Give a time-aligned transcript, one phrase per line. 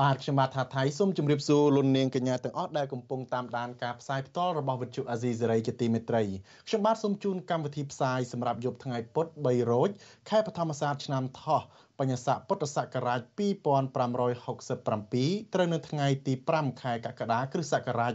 [0.00, 6.22] បាទខ្ញុំបាទថាថៃសូមជម្រាបសួរលោកនាងកញ្ញាទាំងអស់ដែលកំពុងតាមដានការផ្សាយផ្ទាល់របស់វិទ្យុអាស៊ីសេរីជាទីមេត្រី
[6.66, 9.90] ខ្ញុំបាទសូមជូនកម្មវិធីផ្សាយសម្រាប់យប់ថ្ងៃពុធ3រោច
[10.30, 11.60] ខែបឋមសាទឆ្នាំថោះ
[11.98, 18.12] បញ្ញស័កពុទ្ធសករាជ2567ត្រូវនៅថ្ងៃទី5ខែកក្កដាគ្រិស្តសករាជ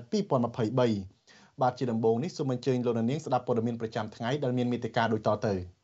[1.03, 5.74] 2023បាទជាដំបូងនេះសូមអញ្ជើញលោកនាងស្ដាប់ព័ត៌មានប្រចាំថ្ងៃដែលមានមេត្តាដូចតទៅ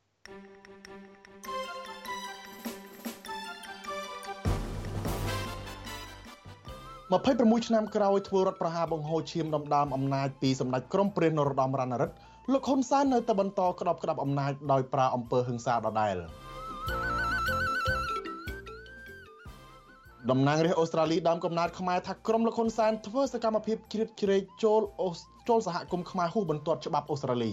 [7.12, 12.16] 26ឆ្នាំក្រោយធ្វើរដ្ឋប្រហារបង្ហូរឈាមដណ្ដើមអំណាចពីសម្ដេចក្រមព្រះនរោត្តមរណរដ្ឋ
[12.52, 16.16] លោកហ៊ុនសែននៅតែបន្តក្តាប់ក្តាប់អំណាចដោយប្រើអំពើហិង្សាដដែល
[20.30, 24.82] តំណាងរាស្ត្រអូស្ត្រាលីដើមកំណើតខ្មែរថាក្រមលោកហ៊ុនសែនធ្វើសកម្មភាពជ្រៀតជ្រែកចូល
[25.50, 27.52] ចូលសហគមន៍ខ្មែរហ៊ូបន្ទាត់ច្បាប់អូស្ត្រាលី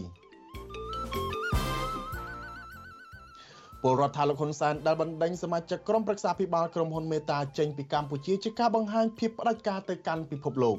[3.83, 10.79] ពលរដ្ឋថាលោកហ៊ុនសែនដែលបណ្ដេញសមាជិកក្រុមប្រឹក្សាភិបាលក្រុមហ៊ុនមេតាចេញពីកម្ពុជាជាការបង្ហាញភាពផ្ដាច់ការទៅកាន់ពិភពលោក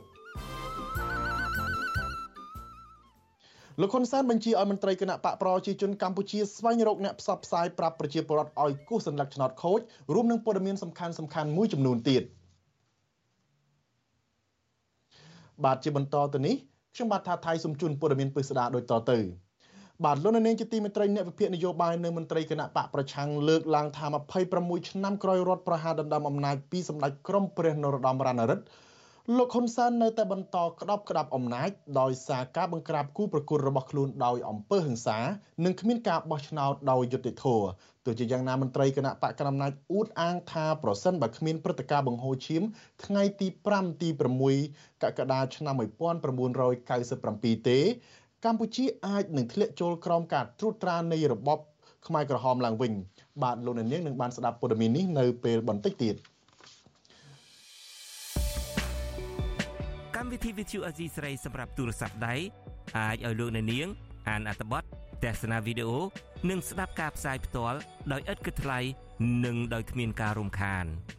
[3.81, 9.79] លោកហ៊ុនសែនបញ្ជាឲ្យមន្ត្រីគណៈបកប្រជាជនកម្ពុជាស្វែងរកអ្នកផ្សព្វផ្សាយប្រាប់ប្រជាពលរដ្ឋឲ្យគូសសញ្ញាឆ្នោតខូច
[10.13, 12.23] រួមនឹងព័ត៌មានសំខាន់សំខាន់មួយចំនួនទៀត
[15.63, 16.55] បាទជាបន្តទៅនេះ
[16.95, 19.19] ខ្ញុំបាទថាថៃសូមជូនព័ត៌មានពិស្ដាដូចតទៅ
[20.05, 24.05] បាទលោកនាងជាទីមេត្រីអ្នកវិភាគនយោបាយនៅមន្ត្រីគណៈបកប្រឆាំងលើកឡើងថា
[24.47, 28.63] 26ឆ្នាំក្រោយរដ្ឋប្រហារដណ្ដើមអំណាចពីសម្ដេចក្រមព្រះនរោត្តមរណរដ្ឋ
[29.37, 35.17] លោកហ៊ុនសែននៅតែបន្តក្តាប់ក្តាប់អំណាចដោយសារការបង្ក្រាបគូប្រកួតរបស់ខ្លួនដោយអំពើហិង្សា
[35.65, 37.67] និងគ្មានការបោះឆ្នោតដោយយុត្តិធម៌
[38.05, 42.63] ទោះជាយ៉ាងណាមន្ត្រីគណៈបកកណ្ដាលអំណាចអួតអាងថាប្រសិនបើគ្មានព្រឹត្តិការណ៍បង្ហូរឈាម
[43.05, 44.09] ថ្ងៃទី5ទី
[44.55, 47.79] 6កក្កដាឆ្នាំ1997ទេ
[48.45, 51.59] កម្ពុជាអាចនឹងធ្លាក់ចូលក្រោមការត្រួតត្រានៃរបប
[52.07, 52.91] ខ្មែរក្រហមឡើងវិញ
[53.43, 56.15] បាទលោកអ្នកនាងនឹងបានស្ដាប់ព័ត៌មាននេះនៅពេលបន្តិចទៀត
[60.15, 62.35] កម្មវិធី Vithu Azizi ស្រីសម្រាប់ទូរស័ព្ទដៃ
[62.97, 63.87] អាចឲ្យលោកអ្នកនាង
[64.29, 64.83] អានអត្ថបទ
[65.23, 65.99] ទស្សនាវីដេអូ
[66.49, 67.77] និងស្ដាប់ការផ្សាយផ្ទាល់
[68.11, 68.79] ដោយឥតគិតថ្លៃ
[69.45, 70.85] និងដោយគ្មានការរំខាន។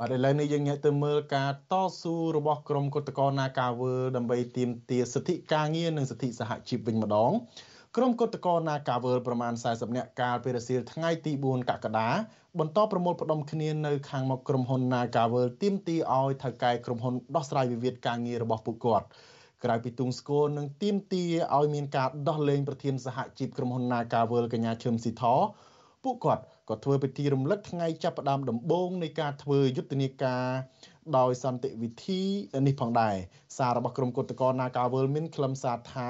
[0.00, 7.30] បាទឥឡូវនេះយើងងាកទៅមើលការតស៊ូរបស់ក្រមគឧតកោនាការវើដើម្បីទាមទារសិទ្ធិការងារនិងសិទ្ធិសហជីពវិញម្ដង
[7.96, 12.08] ក្រុមគឧតកោនាការវើប្រមាណ40នាក់កាលពីរសៀលថ្ងៃទី4កក្កដា
[12.58, 19.06] បន្តប្រមូលផ្ដុំគ្នានៅខាងមុខក្រុមហ៊ុន Nagavel ទាមទារឲ្យថៅកែក្រុមហ៊ុនដោះស្រាយវិវាទការងាររបស់ពួកគាត់
[19.64, 25.24] ក្រៅពីទងស្គរនិងទាមទារឲ្យមានការដោះលែងប្រធានសហជីពក្រុមហ៊ុន Nagavel កញ្ញាឈឹមស៊ីធ
[26.04, 30.46] ពួកគាត់ ក៏ធ្វើពិធីរំលឹកថ្ងៃចាប់ផ្ដើមដំបូងនៃការធ្វើយុទ្ធនាការ
[31.18, 32.22] ដោយសន្តិវិធី
[32.66, 33.16] នេះផងដែរ
[33.56, 36.08] សាររបស់ក្រុមគឧតកោនាការវលមានខ្លឹមសារថា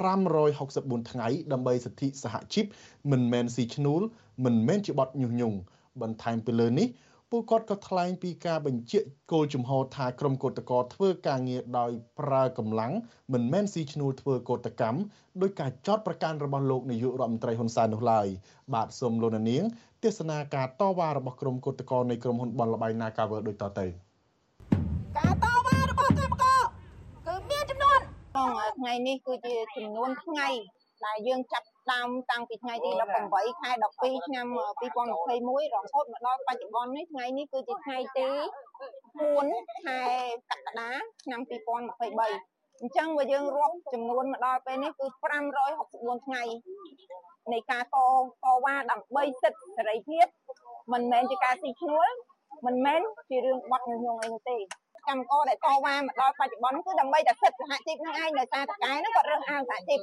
[0.00, 2.64] 564ថ្ងៃដើម្បីសិទ្ធិសហជីព
[3.10, 4.02] មិនមែនស៊ីឈ្នួល
[4.44, 5.58] មិនមែនជាបទញុះញង់
[6.00, 6.88] បន្ថែមពីលើនេះ
[7.34, 8.98] ពួកគាត់ក៏ថ្លែងពីការបញ្ជា
[9.32, 12.92] គោលជំហរថាក្រុមកោតក្រធ្វើការងារដោយប្រើកម្លាំង
[13.32, 14.98] មិនមែនស៊ីឈ្នួលធ្វើកោតកម្ម
[15.42, 18.26] ដោយការចោទប្រកាន់របស់លោកនាយករដ្ឋមន្ត្រីហ៊ុនសែននោះឡើយ
[18.74, 19.64] បាទសូមលោកនាង
[20.04, 23.86] ទេសនាការតវ៉ារបស់ក្រុមកោតក្រនៃក្រុមហ៊ុនបនលបៃ Nagavel ដូចតទៅ
[25.18, 26.60] ការតវ៉ារបស់កម្មករ
[27.26, 28.00] គឺមានចំនួន
[28.78, 30.48] ថ្ងៃនេះគឺជាចំនួនថ្ងៃ
[31.04, 32.90] ដែលយើងចាប់ ដើមតាំងពីថ្ងៃទី
[33.26, 38.28] 18ខែ12ឆ្នាំ2021រហូតមកដល់បច្ចុប្បន្ននេះថ្ងៃនេះគឺជាថ្ងៃទី
[39.08, 40.00] 4ខែ
[40.50, 40.90] កក្កដា
[41.24, 45.06] ឆ្នាំ2023អញ្ចឹងបើយើងរាប់ចំនួនមកដល់ពេលនេះគឺ
[45.66, 46.42] 564ថ្ងៃ
[47.52, 47.96] នៃការត
[48.44, 50.26] តវ៉ាដើម្បីសិទ្ធិសេរីភាព
[50.92, 52.08] មិនមែនជាការស៊ីឈ្នួល
[52.66, 54.58] មិនមែនជារឿងបត់ញញងអីនោះទេ
[55.08, 60.00] កម្មករដែលតវ៉ាមកដល់បច្ចុប្បន្នគឺដើម្បីតែសិទ្ធិសហជីពនឹងឯងដោយសារតកែហ្នឹងគាត់រើសអើងសហជីព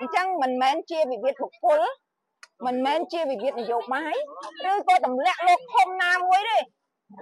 [0.00, 1.80] អញ្ចឹងមិនមែនជាវិវាទបុគ្គល
[2.66, 4.14] មិនមែនជាវិវាទនយោបាយ
[4.70, 6.58] ឬក៏ទម្លាក់លោកធំណាមួយទេ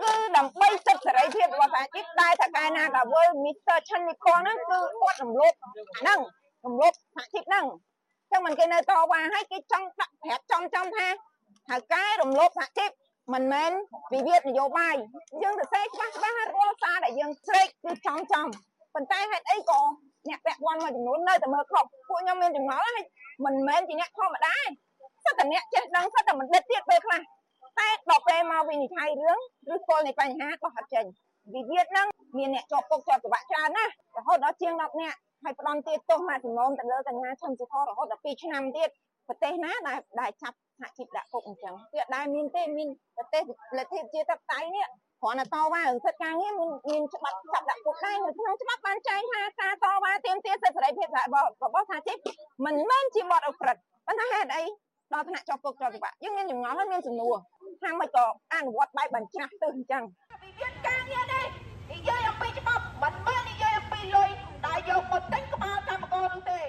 [0.01, 5.53] គឺដើម្បីសិទ្ធិសេរីភាពរបស់សហជីពដែលថាកាយណាកាវើមីស្ទ័រឆាន់នីកលហ្នឹងគឺគាត់រំលោភ
[6.01, 6.19] ហ្នឹង
[6.65, 7.65] រំលោភសហជីពហ្នឹង
[8.31, 11.07] ចឹងមិនគេនៅតវ៉ាឲ្យគេចង់ដាក់ប្រាប់ចំចំថា
[11.71, 12.91] ហៅកែរំលោភសហជីព
[13.35, 13.71] មិនមែន
[14.13, 14.95] វិវាទនយោបាយ
[15.43, 18.47] យើងទៅសេច្បាស់ច្បាស់ហើយរាល់សារដែលយើងស្រែកគឺចំចំ
[18.95, 19.81] ប៉ុន្តែហេតុអីក៏
[20.29, 23.03] អ្នកពាក់ព័ន្ធមួយចំនួននៅតែមើលខុសពួកខ្ញុំមានចម្ងល់ហើយ
[23.45, 24.57] មិនមែនជាអ្នកធម្មតា
[25.25, 27.21] សិតតែអ្នកចេះដឹងសិតតែមិនដិតទៀតពេលខ្លះ
[27.79, 29.39] តែដល់ពេលមកវិនិច្ឆ័យរឿង
[29.75, 31.05] ឬគល់នៃបញ្ហាក៏ហត់ចេញ
[31.55, 32.07] វិវាទហ្នឹង
[32.39, 38.89] មានអ្នកជាប់គុកជាប់ច្បាប់ច្រើនណាស់រហូតដល់ជាង10នាក់ហើយផ្ដន់ទៀតទោសមកចំណងទៅលើកញ្ញាឈឹមសុធររហូតដល់2ឆ្នាំទៀត
[39.29, 43.43] ប្រទេសណាដែលដែលចាប់សហជីពដាក់គុកអញ្ចឹងវាដែរមានទេមានប្រទេស
[43.79, 44.87] លទ្ធិជាតបតៃនេះ
[45.23, 52.19] គ្រាន់តែតវ៉ារឿងសិទ្ធិការងារមានមានច្បាប់ចាប់ដាក់គុកដែរនៅក្នុងច្បាប់បានចែងថាការតវ៉ាទាមទារសិទ្ធិសេរីភាពរបស់របស់សហជីព
[52.65, 53.77] មិនមែនជាបទអក្រិត
[54.07, 54.65] ប៉ុន្តែហេតុអី
[55.13, 57.35] ដល់ថ្នាក់ជាប់គុកជាប់ច្បាប់យើងមានចម្ងល់ហើយមានសំណួរ
[57.83, 58.25] ថាមិនក៏
[58.55, 61.47] អនុវត្តបែបបញ្ច្រាស់ទៅអញ្ចឹងវិវាទការងារនេះ
[61.93, 64.29] និយាយអំពីច្បាប់មិនមែននិយាយអំពីលុយ
[64.67, 66.61] ដែលយកមកទិញក្បាលកម្មករនោះទេ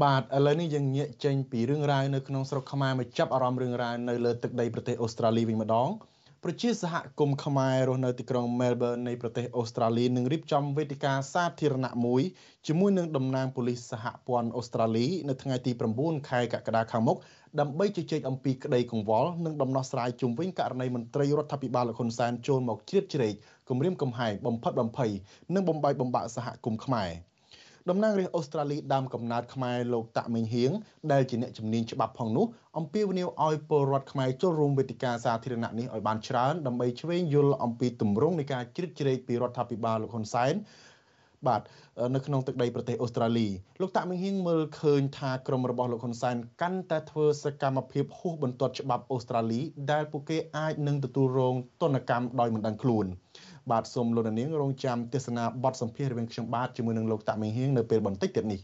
[0.00, 5.88] បាទឥឡូវនេះយើងងាកចេញពីរឿងរ៉ាវនៅក្នុងស្រុកខ្មែរមកចាប់អារម្មណ៍រឿងរ៉ាវនៅលើទឹកដីប្រទេសអូស្ត្រាលីវិញម្ដង
[6.44, 12.22] ប្រជាសហគមន៍ខ្មែររស់នៅទីក្រុង Melbourne នៃប្រទេសអូស្ត្រាលីនឹងរៀបចំវេទិកាសាធារណៈមួយ
[12.66, 17.16] ជាមួយនឹងតំណាងប៉ូលីសសហព័ន្ធអូស្ត្រាលីនៅថ្ងៃទី9ខែកក្កដាខាងមុខ
[17.60, 23.34] ដើម្បីជជែកអំពីក្តីកង្វល់និងដំណោះស្រាយជុំវិញករណីមន្ត្រីរដ្ឋាភិបាលលោកហ៊ុនសែនចូលមកជ្រៀតជ្រែក
[23.68, 25.10] គម្រាមកំហែងបំផិតបំភ័យ
[25.54, 27.10] និងបំបាយបំបាក់សហគមន៍ខ្មែរ។
[27.90, 30.70] តំណាងរាស្ត្រអូស្ត្រាលីដើមកំណើតខ្មែរលោកតាក់មិញហៀង
[31.12, 32.46] ដែលជាអ្នកជំនាញច្បាប់ផងនោះ
[32.78, 40.54] អំពាវនាវឲ្យពលរដ្ឋខ្មែរចូលរួមវេទិកាសាធារណៈនេះឲ្យបានច្រើនដើម្បីឆ្វេងយល់អំពីទម្រង់នៃការជ្រៀតជ្រែកពីរដ្ឋាភិបាលលោកហ៊ុនសែន
[41.46, 41.62] បាទ
[42.14, 43.48] នៅក្នុងទឹកដីប្រទេសអូស្ត្រាលី
[43.80, 49.60] លោកតាក់មិញហៀងមើលឃើញថាក្រមរបស់លោកហ៊ុនសែនកាន់តែធ្វើសកម្មភាពហួសបន្ទាត់ច្បាប់អូស្ត្រាលី
[49.92, 53.06] ដែលពួកគេអាចនឹងទទួលរងទណ្ឌកម្មដោយមិនដឹងខ្លួន
[53.70, 58.60] បាទសូមលោកនាងរងចាំទស្សនាបទសម្ភាសន៍រវាងខ្ញុំបាទជាមួយនឹងលោកតាក់មីហៀងនៅពេលបន្តិចទៀតនេះ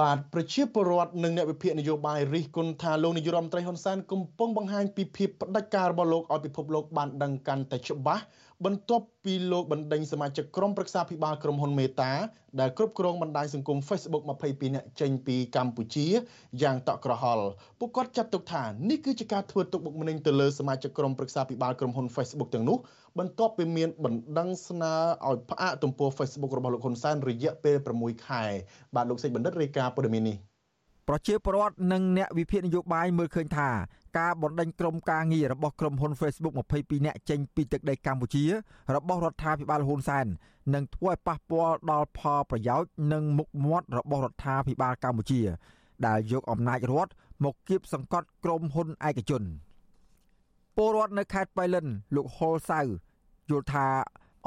[0.00, 8.22] បាទប្រជាពលរដ្ឋនិងអ្នកវិភាគនយោបាយរិះគន់ថាលោកនាយរដ្ឋមន្ត្រីហ៊ុនសែនកំពុងបង្ហាញពីភាពផ្ដាច់ការរបស់លោកឲ្យពិភពលោកបានដឹងកាន់តែច្បាស់
[8.66, 12.12] បន្ទាប់ពីលោកបណ្ដេញសមាជិកក្រុមប្រឹក្សាភិបាលក្រុមហ៊ុនមេតា
[12.60, 16.06] ដែលគ្រប់គ្រងបណ្ដាញសង្គម Facebook 22នាក់ចេញពីកម្ពុជា
[16.62, 17.46] យ៉ាងតក់ក្រហល់
[17.78, 22.76] ពួកគាត់ចាត់ទុកថានេះគឺជាការធ្វើទុកបុកម្នេញទៅលើសមាជិកក្រុមប្រឹក្សាភិបាលក្រុមហ៊ុន Facebook ទាំងនោះ
[23.18, 24.94] បន្ទាប់ពីមានបណ្ដឹងស្នើ
[25.28, 28.44] ឲ្យផ្អាកទំព័រ Facebook របស់លោកហ៊ុនសែនរយៈពេល6ខែ
[28.94, 30.38] បាទលោកសេចបណ្ឌិតរាយការណ៍ព័ត៌មាននេះ
[31.08, 33.70] ប្រជាពលរដ្ឋនិងអ្នកវិភាគនយោបាយមើលឃើញថា
[34.18, 38.44] ការបណ្ដេញក្រុមការងាររបស់ក្រុមហ៊ុន Facebook 22នាក់ចេញពីទឹកដីកម្ពុជា
[38.94, 40.26] របស់រដ្ឋាភិបាលហ៊ុនសែន
[40.74, 45.40] នឹងធ្វើឲ្យប៉ះពាល់ដល់ផលប្រយោជន៍និងមុខមាត់របស់រដ្ឋាភិបាលកម្ពុជា
[46.06, 47.12] ដែលយកអំណាចរដ្ឋ
[47.44, 49.42] មកគៀបសង្កត់ក្រុមហ៊ុនឯកជន
[50.76, 52.80] ពលរដ្ឋនៅខេត្តបៃលិន លោកហុលសៅ
[53.50, 53.86] យល់ថា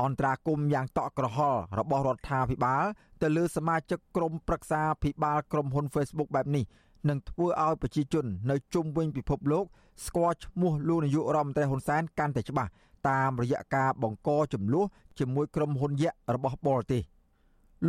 [0.02, 2.84] អន្តរាគមយ៉ាងតក់ក្រហល់របស់រដ្ឋាភិបាល
[3.22, 6.64] ទៅលើសមាជិកក្រុមប្រឹក្សាភិបាលក្រុមហ៊ុន Facebook បែបនេះ
[7.10, 9.66] នឹងធ្វើឲ្យប្រជាជននៅជុំវិញពិភពលោក
[10.06, 12.70] ស្គាល់ឈ្មោះលោកនាយករដ្ឋមន្ត្រីហ៊ុនសែនកាន់តែច្បាស់
[13.10, 14.86] តាមរយៈការបង្កចំនួន
[15.20, 17.02] ជាមួយក្រុមហ៊ុនយក្សរបស់បរទេស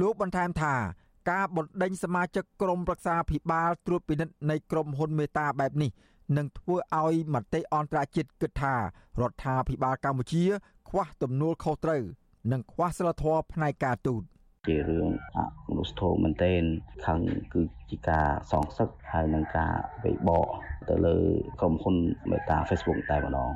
[0.01, 0.75] លោកបន្ថែមថា
[1.31, 5.91] ការបណ្ដេញសមាជិកក្រុមប្រឹក្សាភិបាលត្រួតពិនិត្យនៃក្រុមហ៊ុនមេតាបែបនេះ
[6.37, 8.75] នឹងធ្វើឲ្យមតិអន្តរជាតិគិតថា
[9.21, 10.45] រដ្ឋាភិបាលកម្ពុជា
[10.89, 12.03] ខ្វះទំនួលខុសត្រូវ
[12.53, 14.23] និងខ្វះសិលធម៌ផ្នែកការទូត
[14.67, 15.07] ជារឿង
[15.37, 16.63] អមនុស្សធម៌មែនទែន
[17.07, 17.21] ខឹង
[17.55, 20.47] គឺជាការសងសឹកហើយនឹងការវិបក
[20.89, 21.17] ទៅលើ
[21.61, 21.97] ក្រុមហ៊ុន
[22.31, 23.53] មេតា Facebook តែម្ដង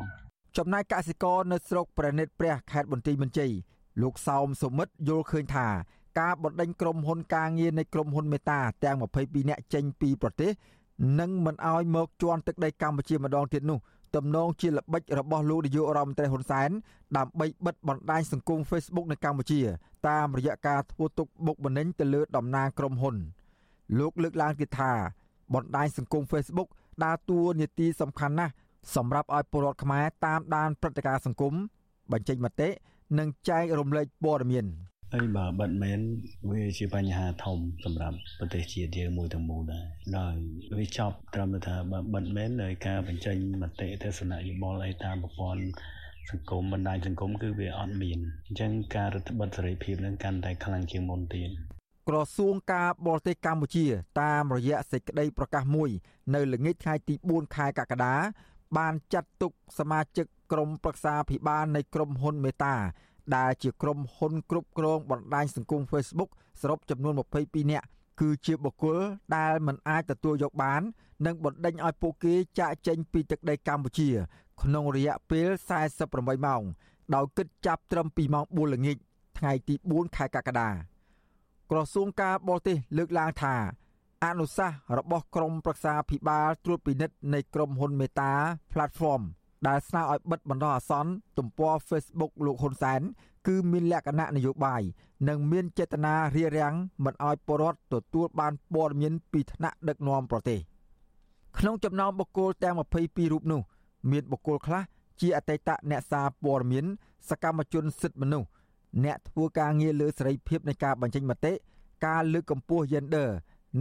[0.59, 3.53] ចំណែកកសិករនៅស្រុកប្រណិតព្រះខេត្តបន្ទាយមានជ័យ
[4.03, 5.69] លោកសោមសុមិតយល់ឃើញថា
[6.21, 10.51] ការបណ្ដេញក្រុមហ៊ុនការងារនៃក្រុមហ៊ុនមេតាទាំង22នាក់ចេញពីប្រទេស
[11.21, 13.79] និងមិនអោយមកជន់ទឹកដីកម្ពុជាម្ដងទៀតនោះ
[14.17, 16.71] ទំនងជាល្បិចរបស់លោកនាយករដ្ឋមន្ត្រីហ៊ុនសែន
[17.17, 19.61] ដើម្បីបិទបណ្ដាញសង្គម Facebook នៅកម្ពុជា
[20.09, 23.17] តាមរយៈការធ្វើទុកបុកម្នេញទៅលើតំណាងក្រុមហ៊ុន
[23.99, 24.93] លោកលើកឡើងទៀតថា
[25.55, 26.69] បណ្ដាញសង្គម Facebook
[27.05, 28.53] ដើរតួនាទីសំខាន់ណាស់
[28.95, 31.55] សម្រាប់ឲ្យពលរដ្ឋខ្មែរតាមដានព្រឹត្តិការណ៍សង្គម
[32.13, 32.69] បញ្ចេញមតិ
[33.19, 34.67] និងចែករំលែកព័ត៌មាន
[35.15, 36.01] ហើយបើបិទមែន
[36.51, 39.85] វាជាបញ្ហាធំសម្រាប់ប្រទេសជាតិយើងមួយទាំងមូលដែរ
[40.19, 40.35] ដោយ
[40.79, 45.63] វាចប់ត្រឹមថាបើបិទមែនដោយការបញ្ចេញមតិទស្សនៈយោបល់អីតាមប្រព័ន្ធ
[46.31, 51.51] សង្គមបណ្ដាញសង្គមគឺវាអត់មានអញ្ចឹងការរដ្ឋបិទសេរីភាពនឹងកាន់តែខ្លាំងជាងមុនទៀត
[52.09, 53.87] ក្រសួងការបរទេសកម្ពុជា
[54.23, 55.91] តាមរយៈសេចក្តីប្រកាសមួយ
[56.35, 58.15] នៅល្ងាចថ្ងៃទី4ខែកក្កដា
[58.79, 62.77] បានចាត់ទុកសមាជិកក្រុមប្រឹក្សាភិបាលនៃក្រុមហ៊ុនមេតា
[63.37, 67.87] ដែលជាក្រុមហ៊ុនគ្រប់គ្រងបណ្ដាញសង្គម Facebook សរុបចំនួន22នាក់
[68.21, 68.99] គឺជាបុគ្គល
[69.37, 70.83] ដែលមិនអាចទទួលយកបាន
[71.27, 74.09] និងបណ្ដេញឲ្យពួកគេចាកចេញពីទឹកដីកម្ពុជា
[74.63, 75.49] ក្នុងរយៈពេល
[75.97, 76.63] 48ម៉ោង
[77.15, 78.97] ដោយគិតចាប់ត្រឹមពីម៉ោង4ល្ងាច
[79.39, 80.71] ថ្ងៃទី4ខែកក្កដា
[81.71, 83.55] ក្រសួងការបរទេសលើកឡើងថា
[84.25, 88.33] អនុសាសន៍របស់ក្រមប្រឹក្សាភិបាលត្រួតពិនិត្យនៃក្រុមហ៊ុនមេតា
[88.73, 89.23] Platform
[89.69, 93.01] ដែលស្នើឲ្យបិទបណ្ដោះអាសន្នទំព័រ Facebook លោកហ៊ុនសែន
[93.47, 94.83] គឺមានលក្ខណៈនយោបាយ
[95.29, 96.75] និងមានចេតនារារាំង
[97.05, 100.59] មិនឲ្យពលរដ្ឋទទួលបានព័ត៌មានពីថ្នាក់ដឹកនាំប្រទេស
[101.59, 102.75] ក្នុងចំណោមបុគ្គលទាំង
[103.05, 103.61] 22រូបនោះ
[104.11, 104.83] មានបុគ្គលខ្លះ
[105.21, 106.85] ជាអតីតអ្នកសារព័ត៌មាន
[107.29, 108.49] សកម្មជនសិទ្ធិមនុស្ស
[109.05, 111.53] អ្នកធ្វើការងារលើសេរីភាពនៃការបញ្ចេញមតិ
[112.07, 113.29] ការលើកកម្ពស់ gender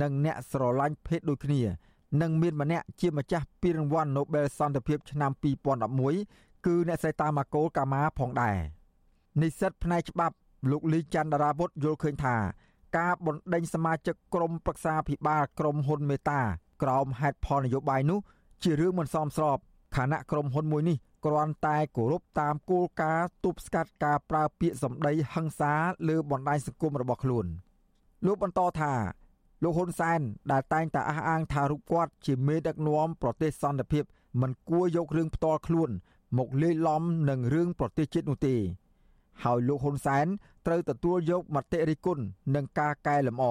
[0.02, 1.62] និងអ្នកស្រឡាញ់ភេទដូចគ្នា
[2.22, 5.32] និងមានម្នាក់ជាម្ចាស់ពានរង្វាន់ Nobel សន្តិភាពឆ្នាំ
[5.98, 8.58] 2011គឺអ្នកស្រីតាម៉ាកូលកាម៉ាផងដែរ
[9.42, 10.36] និស្សិតផ្នែកច្បាប់
[10.72, 12.36] លោកលីច័ន្ទរាវុធយល់ឃើញថា
[12.98, 16.42] ការបណ្ដេញសមាជិកក្រុមប្រឹក្សាភិបាលក្រុមហ៊ុនមេតា
[16.84, 18.20] ក្រោមហេតុផលនយោបាយនោះ
[18.63, 19.58] ជារឿងមិនសមស្រប
[19.96, 25.74] ខណៈក្រុមហ៊ុនមួយនេះគ្រាន់តែគោរពតាមគោលការណ៍ទប់ស្កាត់ការប្រើពាក្យសម្ដីហិង្សា
[26.08, 27.46] លើបណ្ដាញសង្គមរបស់ខ្លួន
[28.25, 28.94] លោកបន្តថា
[29.63, 30.20] លោកហ៊ុនសែន
[30.51, 34.04] ដែលតែងតែអះអាងថារូបគាត់ជាមេដឹកនាំប្រទេសសន្តិភាព
[34.42, 35.89] មិនគួរយករឿងផ្ទាល់ខ្លួន
[36.38, 38.56] មកលាយឡំនឹងរឿងប្រទេសជាតិនោះទេ
[39.44, 40.25] ហើយលោកហ៊ុនសែន
[40.66, 42.24] ត្រូវទទួលយកមតិរិះគន់
[42.56, 43.46] និងការកែលម្អ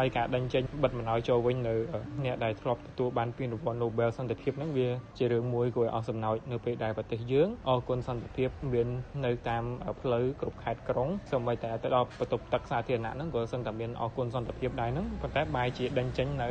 [0.00, 1.74] ហើយការដេញចេញបិទមិនឲ្យចូលវិញនៅ
[2.24, 4.88] អ្នកដែលធ្លាប់ទទួលបានពានរង្វាន់ Nobel សន្តិភាពហ្នឹងវា
[5.18, 8.88] ជារឿងមួយគួរឲ្យអស់សំណោចនៅពេលដែលប្រទេសយើងអរគុណសន្តិភាពមាន
[9.24, 9.64] នៅតាម
[10.00, 16.50] ផ្លូវគ្រប់ខេត្តក្រុងសូម្បីតែទៅដល់បន្ទប់ទឹកសាធារណៈហ្នឹងក៏សឹងតែមានអរគុណសន្តិភាពដែរហ្នឹងប៉ុន្តែបែរជាដេញចេញនៅ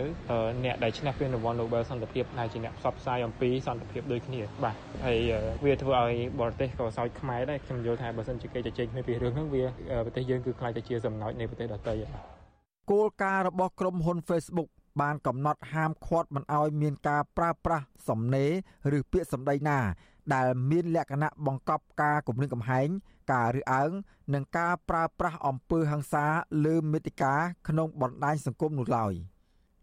[0.65, 4.75] អ្នកដែលឈ្នះពានរង្វាន់ Nobel សន្តិភាពដែលជាអ្នកផ្សព្វផ្សាយអំពីសន្តិភាពដូចគ្នាបាទ
[5.05, 5.19] ហើយ
[5.65, 9.63] វាធ្វើឲ្យបរទេសក៏សោចខ្មែរដែរខ្ញុំយល់ថាបើសិនជាគេជជែកគ្នាពីរឿងហ្នឹងវា
[10.05, 12.38] ប្រទេសយើងគឺខ្លាចទៅជាសំណោចនៃប្រទេសដទៃហើយ
[12.91, 14.69] គោលការណ៍របស់ក្រុមហ៊ុន Facebook
[15.01, 18.45] បានកំណត់ហាមឃាត់មិនឲ្យមានការប្រើប្រាស់សំណេ
[18.93, 19.79] រឬពាក្យសម្ដីណា
[20.33, 22.87] ដែលមានលក្ខណៈបង្កប់ការគំរាមកំហែង
[23.31, 23.91] ការរើសអើង
[24.33, 26.25] និងការប្រើប្រាស់អំពើហិង្សា
[26.65, 27.33] លើមេតិកា
[27.67, 29.13] ក្នុងបណ្ដាញសង្គមនោះឡើយ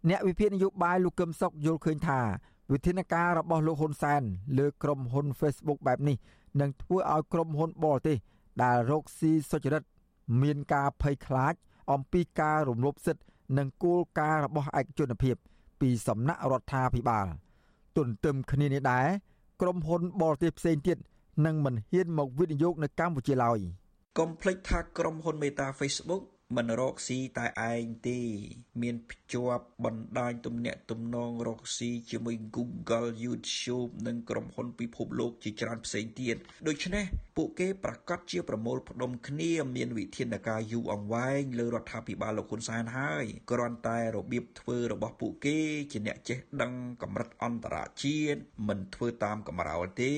[0.08, 2.20] អ្នកវិភាគនយោបាយលោកកឹមសុខយល់ឃើញថា
[2.72, 4.22] វិធានការរបស់លោកហ៊ុនសែន
[4.58, 6.16] លើក្រុមហ៊ុន Facebook បែបនេះ
[6.60, 8.16] នឹងធ្វើឲ្យក្រុមហ៊ុនបរទេស
[8.62, 9.82] ដែលរកស៊ីសុចរិត
[10.42, 11.54] មានការភ័យខ្លាច
[11.92, 13.24] អំពីការរំលោភសិទ្ធិ
[13.58, 15.36] និងគោលការណ៍របស់ឯកជនភាព
[15.80, 17.26] ពីសំណាក់រដ្ឋាភិបាល
[17.96, 19.06] ទន្ទឹមគ្នានេះដែរ
[19.60, 20.98] ក្រុមហ៊ុនបរទេសផ្សេងទៀត
[21.46, 23.58] នឹងមិនហ៊ានមកវិនិយោគនៅកម្ពុជាឡើយ
[24.18, 26.22] កុំភ្លេចថាក្រុមហ៊ុនមេតា Facebook
[26.56, 28.18] មិនរកស៊ីតែឯងទេ
[28.82, 36.36] មានភ្ជាប់បណ្ដាញទំនាក់ទំនងរកស៊ីជាមួយ Google YouTube និងក្រុមហ៊ុនពិភពលោកជាច្រើនផ្សេងទៀត
[36.68, 37.04] ដូច្នេះ
[37.36, 45.58] ពួកគេប្រកាសជាប្រមូលផ្ដុំគ្នាមានវិធានការយូរអង្វែងលើរដ្ឋាភិបាលលោកហ៊ុនសែនហើយគ្រាន់តែរបៀបធ្វើរបស់ពួកគេ
[45.92, 50.12] ជាអ្នកចេះដឹងកម្រិតអន្តរជាតិមិនធ្វើតាមកំរោលទេ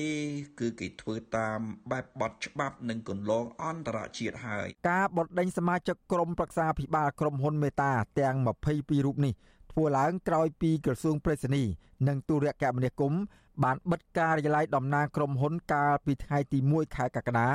[0.59, 1.59] គឺគេធ្វើតាម
[1.91, 8.35] បែបបទច្បាប់និងគន្លងអន្តរជាតិហើយ ការបដិញ្ញសមាជិកក្រុមប្រឹក្សាភិបាលក្រុមហ៊ុនមេតាទាំង
[8.71, 9.33] 22រូបនេះ
[9.71, 11.63] ធ្វើឡើងក្រោយពីក្រសួងប្រៃសណី
[12.07, 13.21] និងទូរគមនាគមន៍
[13.63, 17.49] បានបិទការិយាល័យតំណាងក្រុមហ៊ុនកាលពីថ្ងៃទី1ខែកក្កដា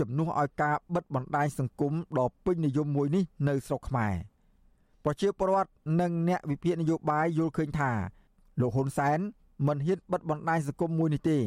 [0.00, 4.14] ជំនួសឲ្យការបិទបណ្ដាញសង្គមដ៏ពេញនិយមមួយនេះនៅស្រុកខ្មែរ
[5.04, 7.90] ប្រជាពលរដ្ឋនិងអ្នកវិភាគនយោបាយយល់ឃើញថា
[8.60, 9.18] លោកហ៊ុនសែន
[9.66, 11.38] មិនហ៊ានបិទបណ្ដាញសង្គមមួយនេះទេ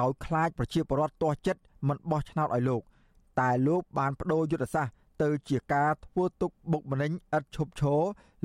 [0.00, 2.82] ដោយខ្លាចប្រជាពលរដ្ឋទាស់ចិត្តមិនបោះឆ្នោតឲ្យលោក
[3.40, 8.00] តែលោកបានបដូរយុទ្ធសាស្ត្រទៅជាការធ្វើទុកបុកម្នេញឥតឈប់ឈរ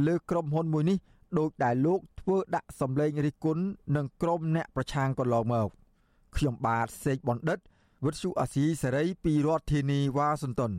[0.06, 0.98] លើក្រុមហ៊ុនមួយនេះ
[1.37, 3.63] ដោយដែលលោកធ្វើដាក់សម្លេងរិះគន់
[3.95, 5.69] នឹងក្រុមអ្នកប្រឆាំងកន្លងមក
[6.37, 7.59] ខ្ញុំបាទសេកបណ្ឌិត
[8.05, 10.73] វិទ្យុអាស៊ីសេរីពីរដ្ឋធានីវ៉ាស៊ីនតោន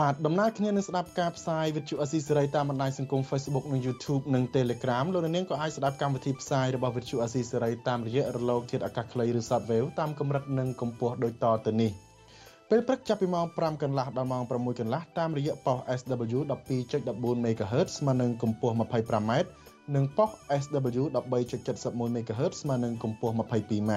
[0.00, 11.90] បាទដំណើរគ្នានឹងស្ដាប់ការផ្សាយវិទ្យុអស៊ីសេរីតាមបណ្ដាញសង្គម Facebook និង YouTube និង Telegram លោកនាងក៏អាចស្ដាប់កម្មវិធីផ្សាយរបស់វិទ្យុអស៊ីសេរីតាមរយៈរលកធាតុអាកាសខ្លីឬ Shortwave តាមកម្រិតនិងកម្ពស់ដូចតទៅនេះ
[12.70, 16.38] ពេលព្រឹកចាប់ពីម៉ោង5កន្លះដល់ម៉ោង6កន្លះតាមរយៈប៉ុស SW
[16.90, 19.32] 12.14 MHz ស្មើនឹងកម្ពស់ 25m
[19.94, 20.30] និងប៉ុស
[20.62, 23.92] SW 13.71 MHz ស្មើនឹងកម្ពស់ 22m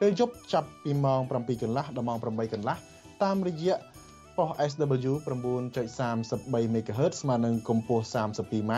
[0.00, 2.76] ពេលយប់ចាប់ពីម៉ោង7កន្លះដល់ម៉ោង8កន្លះ
[3.22, 3.76] តាមរយៈ
[4.38, 8.72] ប៉ុស SW 9.33 MHz ស្មើនឹងកម្ពស់ 32m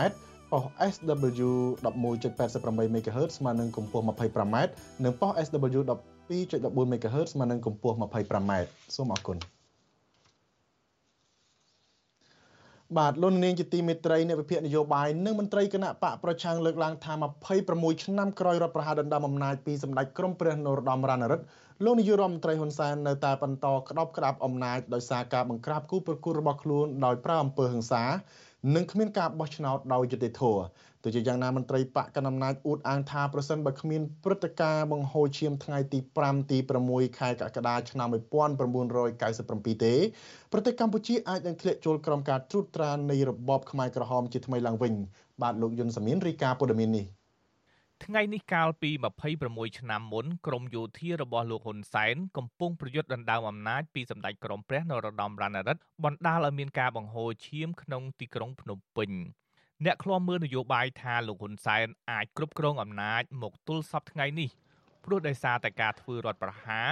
[0.51, 0.63] ប៉ុស
[0.93, 1.49] SW
[1.83, 4.57] 11.88 MHz ស្មើនឹងកម្ពស់ 25m
[5.03, 5.81] និងប៉ុស SW
[6.29, 8.51] 92.14 MHz ស្មើនឹងកម្ពស់ 25m
[8.95, 9.37] សូមអរគុណ
[12.97, 17.13] បាទលោកនាងជាទីមេត្រីនៃវិភាគនយោបាយនិងមន្ត្រីគណៈបកប្រឆាំងលើកឡើងថា
[17.59, 21.45] 26ឆ្នាំក្រោយរដ្ឋប្រហារដណ្ដើមអំណាចពីសម្ដេចក្រមព្រះនរោត្តមរណរដ្ឋ
[21.83, 28.03] លោកនាយករដ្ឋមន្ត្រីហ៊ុនសែននៅតែបន្តក្តោបក្តាប់អំណាចដោយសារការបង្ក្រាបគូប្រកួតរបស់ខ្លួនដោយប្រើអំពើហិង្សា
[28.75, 30.63] និងគ្មានការបោះឆ្នោតដោយយុត្តិធម៌
[31.03, 39.93] ទោះជាយ៉ាងណាមន្ត្រីបកកណ្ដាលអំណាចអួតអាងថាប្រសិនបើគ្មានព្រឹត្តិការណ៍បង្ហូរឈាមថ្ងៃទី5ទី6ខែកក្កដាឆ្នាំ1997ទេ
[40.51, 44.93] ប្រទេសកម្ពុជាអាចនឹងធ្លាក់ចូលក្រោមការត្រួតត្រានៃរបបខ្មែរក្រហមជាថ្មីឡើងវិញ
[45.41, 47.20] បាទលោកយុនសាមៀនរីកាព័ត៌មាននេះ
[48.05, 48.91] ថ្ងៃនេះកាលពី
[49.35, 59.11] 26ឆ្នាំមុនក្រមយោធារបស់លោកហ៊ុនសែនកំពុងប្រយុទ្ធដណ្ដើមអំណាចពីសម្ដេចក្រមព្រះនរោត្តមរណរដ្ឋបណ្ដាលឲ្យមានការបង្ហូរឈាមក្នុងទីក្រុងភ្នំពេញ
[59.85, 64.49] អ្នកឃ្លាំមើលនយោបាយថាលោកហ៊ុនសែនអាចគ្រប់គ្រងអំណាចមកទល់សពថ្ងៃនេះ
[65.05, 66.89] ព្រោះដោយសារតែការធ្វើរដ្ឋប្រហារ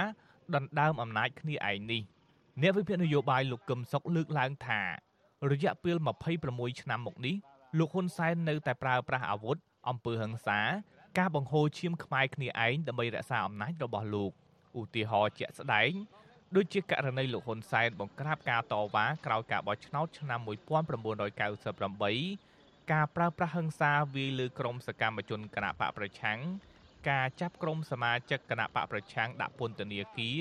[0.54, 2.02] ដណ្ដើមអំណាចគ្នាឯងនេះ
[2.62, 4.80] អ្នកវិភាគនយោបាយលោកកឹមសុខលើកឡើងថា
[5.50, 5.96] រយៈពេល
[6.38, 7.36] 26ឆ្នាំមកនេះ
[7.78, 9.56] លោកហ៊ុនសែននៅតែប្រើប្រាស់អាវុធ
[9.88, 10.60] អំពើហិង្សា
[11.18, 14.32] ការបង្ហូរឈាមខ្មែរគ្នាឯងដើម្បីរក្សាអំណាចរបស់លោក
[14.78, 15.92] ឧទាហរណ៍ជាក់ស្ដែង
[16.56, 20.48] ដូចជាករណីលោកហ៊ុនសែនបង្ក្រាបការតវ៉ាក្រោយការបោះឆ្នោតឆ្នាំ1998
[22.92, 26.38] ការប្រើប្រាស់ហិង្សាវាយលើក្រុមសកម្មជនគណបកប្រឆាំង
[27.10, 30.38] ការចាប់ក្រុមសមាជិកគណបកប្រឆាំងដាក់ពន្ធនាគារ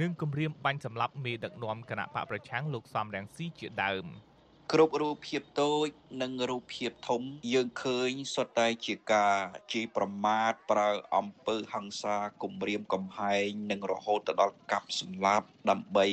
[0.00, 4.06] និងគម្រាមបាញ់សម្លាប់មេដឹកនាំគណបកប្រឆាំងលោកសំរងស៊ីជាដើម។
[4.74, 5.88] គ្រប់រូបភាពតូច
[6.22, 7.22] និងរូបភាពធំ
[7.52, 9.36] យើងឃើញសុទ្ធតែជាការ
[9.72, 16.06] ជេរប្រមាថប្រើអំពើហិង្សាគំរាមកំហែងនិងរហូតទៅដល់កាប់សម្លាប់ដើម្បី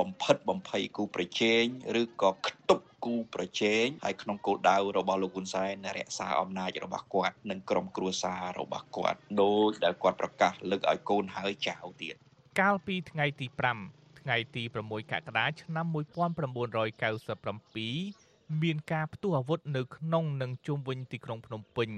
[0.00, 1.64] បំផិតបំភ័យគូប្រជែង
[2.00, 12.14] ឬក៏ខ្ទប់គូប្រជែងហើយក្នុងគោលដៅរបស់លោកហ៊ុនសែនរក្សាអំណាចរបស់គាត់និងក្រុមគ្រួសាររបស់គាត់ដោយដែលគាត់ប្រកាសលើកឲ្យកូនហើយចៅទៀត
[12.60, 21.90] កាលពីថ្ងៃទី5 ថ្ងៃទី6កក្កដាឆ្នាំ1997មានការផ្ទុះអាវុធនៅក្នុងនិងជុំវិញទីក្រុងភ្នំពេញ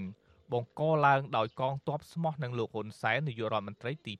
[0.52, 4.14] បង្កឡើងដោយកងទ័ពស្មោះនឹងលោកហ៊ុនសែននាយករដ្ឋមន្ត្រីទី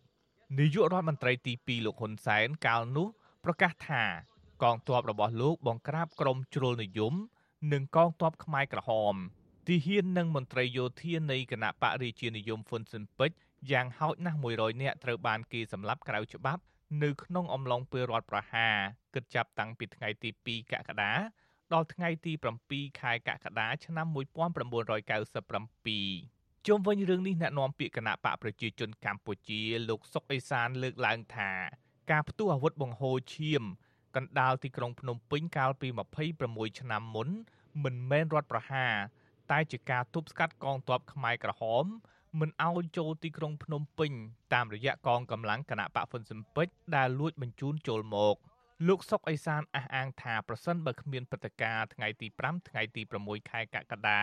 [0.00, 3.08] 2នាយករដ្ឋមន្ត្រីទី2លោកហ៊ុនសែនកាលនោះ
[3.44, 4.04] ប្រកាសថា
[4.62, 7.14] កងទ័ពរបស់លោកបង្ក្រាបក្រុមជ្រុលនិយម
[7.72, 9.14] និងកងទ័ពខ្មែរក្រហម
[9.66, 13.36] ទីហ៊ាននិងមន្ត្រីយោធានៃគណៈបរិជានិយមហ្វុនស៊ិនពេជ្រ
[13.72, 16.62] យ៉ាងហោចណាស់100នាក់ត្រូវបានគេសម្លាប់ក្រៅច្បាប់
[17.02, 18.76] នៅក្នុងអំឡុងពេលរដ្ឋប្រហារ
[19.14, 21.12] គិតចាប់តាំងពីថ្ងៃទី2កក្កដា
[21.72, 22.32] ដល់ថ្ងៃទី
[22.66, 24.16] 7ខែកក្កដាឆ្នាំ1997
[26.66, 31.50] ជុំវិញរឿងនេះអ្នកនាំពាក្យគណៈបកប្រជាជនកម្ពុជា លោកសុកអេសានលើកឡើងថា
[32.10, 33.62] ការផ្ទុះអាវុធបង្ហូរឈាម
[34.16, 35.88] កណ្ដាលទីក្រុងភ្នំពេញកាលពី
[36.32, 37.28] 26ឆ្នាំមុន
[37.84, 38.94] មិនមែនរដ្ឋប្រហារ
[39.50, 41.84] តែជាការទប់ស្កាត់កងទ័ពខ្មែរក្រហម
[42.40, 44.12] មិនឲ្យចូលទីក្រុងភ្នំពេញ
[44.54, 48.36] តាមរយៈកងកម្លាំងគណៈបកហ្វុនស៊ិមពេជ្រដែលលួចបញ្ជូនចូលមក
[48.86, 54.22] លោកសុកអេសានអះអាងថាប្រសិនបើគ្មានព្រឹត្តិការណ៍ថ្ងៃទី5ថ្ងៃទី6ខែកក្កដា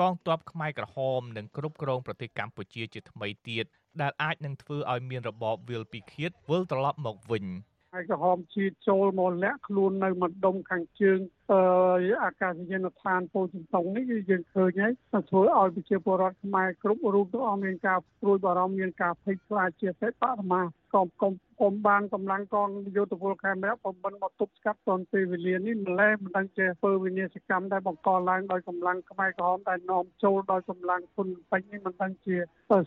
[0.00, 3.64] កងទ័ពខ្មែរក្រហមនឹងគ្រប់គ្រងប្រទេសកម្ពុជាជាថ្មីទៀត
[4.00, 7.44] ដែលអាចនឹងធ្វើឲ្យមានរបបវាលពិឃាតវិលត្រឡប់មកវិញ។
[7.96, 11.18] ហើយក្រហមជាចូលមកលាក់ខ្លួននៅម្ដុំខាងជើង
[11.52, 14.92] អឺអាកាសយានដ្ឋានពោធិ៍តុងនេះគឺយើងឃើញហើយ
[15.30, 20.62] ធ្វើឲ្យប្រជាពលរដ្ឋខ្មែរគ្រប់រូបទាំងអស់មានការព្រួយបារម្ភមានការភ័យខ្លាចជាសេបរមា
[20.94, 32.36] កុំកុំកុំបានកម្លាំងកងយោធពលខេមរៈបំបិនមកទប់ស្កាត់តនពេលវេលានេះម្លេះមិនដឹងជាធ្វើវិនិស្សកម្មដែលបង្កឡើងដោយកម្លាំងខ្មែរក្រហមដែលនាំចូលដោយកម្លាំងហ៊ុនពេជ្រនេះមិនដឹងជា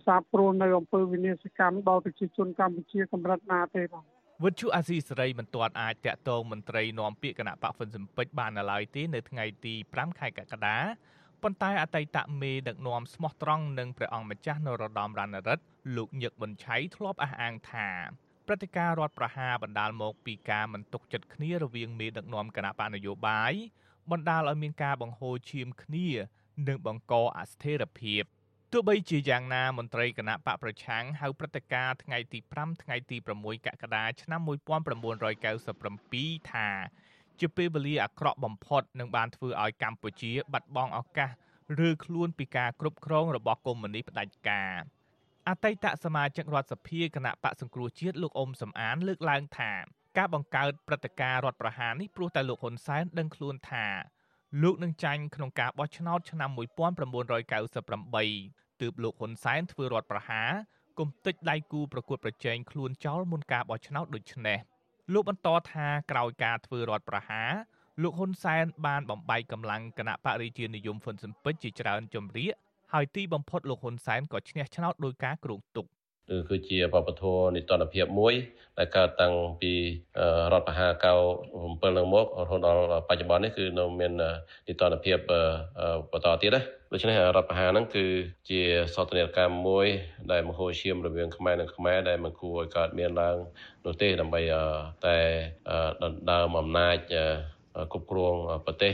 [0.05, 10.77] សាបព្រោះនៅអំពើវិនិស្សកម្មដល់ប្រជាជនកម្ពុជាកម្រិតណាទេបង វិទ្យុអាស៊ីសេរីមិនទាន់អាចតាក់ទងមន្ត្រីនាំពាក្យគណៈបកហ្វិនសំពេចបាននៅឡើយទេនៅថ្ងៃទី5ខែកក្កដា
[11.43, 15.63] ប៉ុន្តែអតីតមេដឹកនាំស្មោះត្រង់នឹងព្រះអង្គម្ចាស់នរោត្តមរណរដ្ឋ
[15.95, 17.89] លោកញឹកប៊ុនឆៃធ្លាប់អះអាងថា
[18.45, 23.53] ព្រឹត្តិការណ៍រដ្ឋប្រហារបណ្ដាលមកពីការមិនទុកចិត្តគ្នារវាងមេដឹកនាំគណៈបកនយោបាយ
[24.11, 26.07] បណ្ដាលឲ្យមានការបង្ហូរឈាមគ្នា
[26.67, 28.23] និងបង្កអស្ថិរភាព។
[28.73, 36.67] ទោះបីជាយ៉ាងណាមន្ត្រីគណៈបកប្រឆាំងហៅព្រឹត្តិការណ៍ថ្ងៃទី5ថ្ងៃទី6កក្កដាឆ្នាំ1997ថា
[37.39, 41.29] ជាពេលវេលាអាក្រក់បំផុតនឹងបានធ្វើឲ្យកម្ពុជា បាត់បង់ឱកាស
[41.87, 44.73] ឬខ្លួនពីការគ្រប់គ្រងរបស់កុម្មុយនីសផ្ដាច់ការ
[45.47, 49.71] អតីតសមាជិករដ្ឋសភាគណៈបកសង្គ្រោះជាតិលោកអ៊ុំសំអាន លើកឡើងថា
[50.17, 53.87] ការបង្កើតព្រឹត្តិការណ៍រដ្ឋប្រហារនេះព្រោះតែលោកហ៊ុនសែនដឹងខ្លួនថា
[54.61, 60.49] លោកនឹងចាញ់ក្នុងការបោះឆ្នោតឆ្នាំ1998ទើបលោកហ៊ុនសែនធ្វើរដ្ឋប្រហារ
[60.99, 64.57] គុំតិចដៃគូប្រកួតប្រជែងខ្លួនចោលមុនការបោះឆ្នោតដូចនេះ
[65.13, 67.51] លោកបន្តថាក្រោយការធ្វើរដ្ឋប្រហារ
[68.01, 72.53] លោកហ៊ុនសែនបានបំបែកកម្លាំងគណៈបរិជានិយមហ៊ុនស៊ិនពេជ្រជាច្រើនជំរាក
[72.93, 75.87] ហើយទីបំផុតលោកហ៊ុនសែនក៏ឈ្នះឆ្នោតដោយការគ្រោងទុកឬ
[76.49, 78.33] គឺជាបបធរនីតិរដ្ឋភាពមួយ
[78.77, 79.73] ដែលកើតតាំងពី
[80.51, 81.13] រដ្ឋបហាកៅ
[81.53, 84.13] 7នឹងមករហូតដល់បច្ចុប្បន្ននេះគឺនៅមាន
[84.67, 85.17] នីតិរដ្ឋភាព
[86.11, 86.61] បន្តទៀតណា
[86.91, 88.05] ដូច្នេះរដ្ឋបហាហ្នឹងគឺ
[88.49, 88.61] ជា
[88.95, 89.87] សោតនីយកម្មមួយ
[90.31, 93.37] ដែលមហោឈាមរវាងខ្មែរនិងខ្មែរដែលមិនគួរឲ្យកើតមានឡើង
[93.85, 94.41] នោះទេដើម្បី
[95.05, 95.17] តែ
[96.03, 96.97] ដណ្ដើមអំណាច
[97.91, 98.93] គ្រប់គ្រងប្រទេស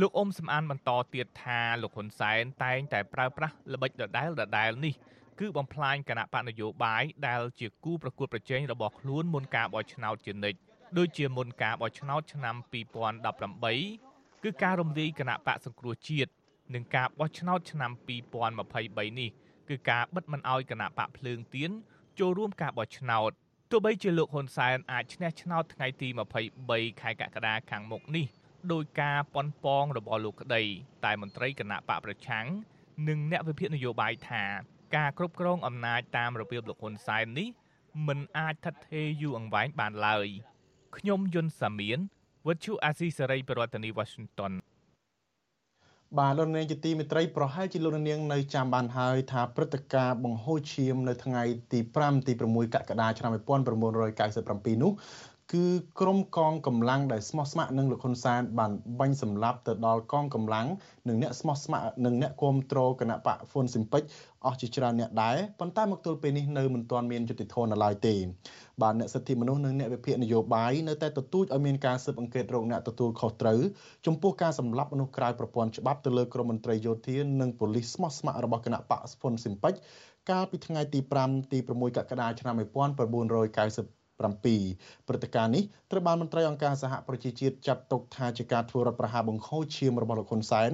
[0.00, 4.94] លោកអ៊ុំសំអានបន្តទៀតថាលោកហ៊ុនសែនតែងតែប្រើប្រាស់ល្បិចដដែលដដែលនេះ
[5.38, 10.58] គឺបំផ្លាញគណៈបកនយោបាយដែលជាគូប្រកួតប្រជែងរបស់ខ្លួនមុនការបោះឆ្នោតជានិច្ច
[10.98, 16.30] ដូចជាមុនការបោះឆ្នោតឆ្នាំ2018គឺការរំលាយគណៈបកសង្គ្រោះជាតិ
[16.74, 19.30] និងការបោះឆ្នោតឆ្នាំ2023នេះ
[19.68, 21.70] គឺការបិទមិនអោយគណៈបកភ្លើងទៀន
[22.18, 23.30] ចូលរួមការបោះឆ្នោត
[23.70, 26.08] ទោះបីជាលោកហ៊ុនសែនអាចឈ្នះឆ្នោតថ្ងៃទី
[26.54, 28.26] 23ខែកក្កដាខាងមុខនេះ
[28.72, 30.62] ដោយការប៉ុនប៉ងរបស់លោកក្តី
[31.04, 32.46] តែមន្ត្រីគណៈបកប្រឆាំង
[33.08, 34.44] និងអ្នកវិភាគនយោបាយថា
[34.96, 37.48] ការគ្រប់គ្រងអំណាចតាមរបៀបលោកហ៊ុនសែននេះ
[38.06, 40.26] មិនអាចថិតថេរយូរអង្វែងបានឡើយ
[40.96, 41.98] ខ្ញុំយុនសាមៀន
[42.46, 44.52] វិទ្យុអាស៊ីសេរីប្រធានាធិបតី Washington
[46.18, 54.92] បាទលោកនាងជាទីមេត្រីប្រហែលជាលោកនាងនៅចាំបានហើយថាព្រឹត្តិការណ៍បង្ហូរឈាមនៅថ្ងៃទី5ទី6កក្កដាឆ្នាំ1997នោះ
[55.54, 55.66] គឺ
[56.00, 60.66] ក្រុមកងកម្លាំងដែលស្មោះស្ម័គ្រនឹងលោកហ៊ុនសែនបានបាញ់សម្លាប់ទៅដល់កងកម្លាំង
[61.08, 64.02] និងអ្នកស្មោះស្ម័គ្រនិងអ្នកគ្រប់គ្រងគណៈបកហ្វុនស៊ីមពេច
[64.46, 68.14] អស់ជាច្រើនអ្នកដែរប៉ុន្តែមកទល់ពេលនេះនៅមិនទាន់មានយុត្តិធម៌នៅឡើយទេ
[68.82, 73.60] បាទអ្នកសិទ្ធិមនុស្សនិងអ្នកវិភាគនយោបាយនៅតែទទូចឲ្យមានការស៊ើបអង្កេតរកអ្នកទទួលខុសត្រូវ
[74.06, 79.74] ចំពោះការសម្លាប់មនុស្សក្រៅប្រព័ន្ធច្បាប់ទៅលើក្រមមន្ត្រីយោធានិងប៉ូលីសស្មោះស្ម័គ្ររបស់គណៈបកហ្វុនស៊ីមពេច
[80.30, 90.70] កាលពីថ្ងៃទី5ទី6កក្កដាឆ្នាំ1990 7ព្រឹត្តិការណ៍នេះត្រូវបានមន្ត្រីអង្គការសហប្រជាជាតិចាត់ទុកថាជាការធ្វើរដ្ឋប្រហារបង្ខូចឈាមរបស់លោកហ៊ុនសែន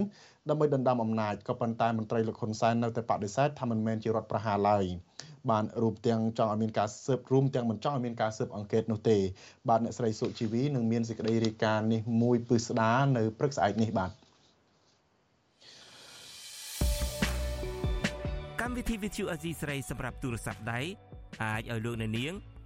[0.48, 4.84] ដើម្បីដណ្ដើមអំណាចក៏ប៉ុន្តែមន្ត្រីលោកហ៊ុនសែននៅតែបដិសេធថាមិនមែនជារដ្ឋប្រហារឡើយ
[5.50, 9.18] បានរួមទាំងចង់ឲ្យមានការស៊ើបរួមទាំងមិនចង់ឲ្យមានការស៊ើបអង្កេតនោះទេ
[9.68, 14.10] បាទអ្នកស្រីសុជីវីនឹងមានសេចក្តីរាយការណ៍នេះមួយពឹស្ដានៅព្រឹកស្អែកនេះបាទ
[18.60, 20.80] កម្មវិធី Vithu Azizi ស្រីសម្រាប់ទូរស័ព្ទដៃ
[21.42, 22.53] អាចឲ្យលោកអ្នកនាង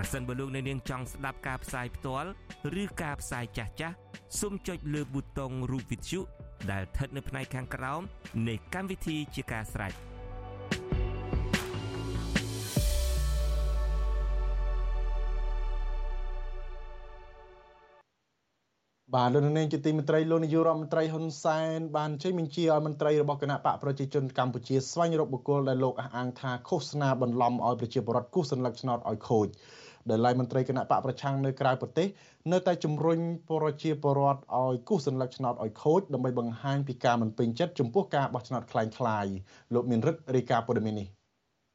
[0.00, 2.30] ប្រសិនបើលោកអ្នកនាងចង់ស្ដាប់ការផ្សាយផ្ទាល់
[2.82, 3.96] ឬការផ្សាយចាស់ចាស់
[4.40, 6.20] សូមចុចលើប៊ូតុងរូបវិទ្យុ
[6.70, 8.00] ដែលស្ថិតនៅផ្នែកខាងក្រោម
[8.48, 9.92] នៃកម្មវិធីជាការស្ដាយ
[19.14, 29.48] បាទលោកនាងជាទីមេត្រីលោកនាយករដ្ឋមន្ត្រីហ៊ុនសែនបានចេញបញ្ជាឲ្យមន្ត្រីរបស់គណៈបកប្រជាជនកម្ពុជាស្វែងរកបុគ្គលដែលលោកអះអាងថាឃោសនាបន្លំឲ្យប្រជាពលរដ្ឋគូសសញ្ញលឹកឆ្នោតឲ្យខូច
[30.09, 32.07] ដែលឡៃមន្ត្រីគណៈបកប្រឆាំងនៅក្រៅប្រទេស
[32.51, 33.19] នៅតែជំរុញ
[33.49, 39.33] ប្រជាពលរដ្ឋឲ្យគូសសញ្ញាឆ្នោតឲ្យខូចដើម្បីបង្ហាញពីការមិនពេញចិត្តចំពោះការបោះឆ្នោតคล้ายៗ
[39.73, 41.07] លោកមានរិទ្ធរាយការណ៍ព័ត៌មាននេះ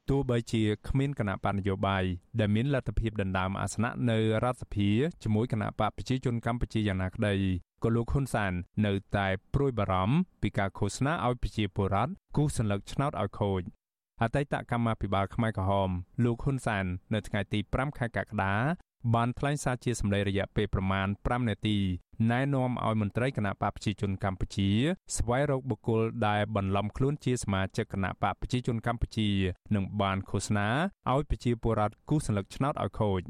[0.09, 2.03] ទោះបីជាគ្មានគណៈបកនយោបាយ
[2.39, 4.89] ដែលមានលទ្ធភាពដណ្ដើមអាសនៈនៅរដ្ឋសភា
[5.23, 7.35] ជាមួយគណៈបកប្រជាជនកម្ពុជាយ៉ាងណាក្តី
[7.83, 8.53] ក៏លោកហ៊ុនសាន
[8.85, 13.61] នៅតែព្រួយបារម្ភពីការឃោសនាឲ្យប្រជាពលរដ្ឋគូសសញ្ញឆ្នោតឲ្យខូច
[14.22, 15.90] អតីតកម្មាភិបាលខ្មែរក្រហម
[16.24, 18.54] លោកហ៊ុនសាន នៅថ្ងៃទី5ខែកក្កដា
[19.14, 21.78] បានថ្លែងសារជាសម្លេងរយៈពេលប្រមាណ5នាទី
[22.30, 24.70] ណែនាំឲ្យមន្ត្រីគណៈបកប្រជាជនកម្ពុជា
[25.16, 29.28] ស្វែងរកបុគ្គលដែលបន្លំខ្លួនជាសមាជិកគណៈបកប្រជាជនកម្ពុជា
[29.74, 30.68] និងបានឃោសនា
[31.12, 33.20] ឲ្យប្រជាពលរដ្ឋគូសសញ្ញឆ្នោតឲ្យខូច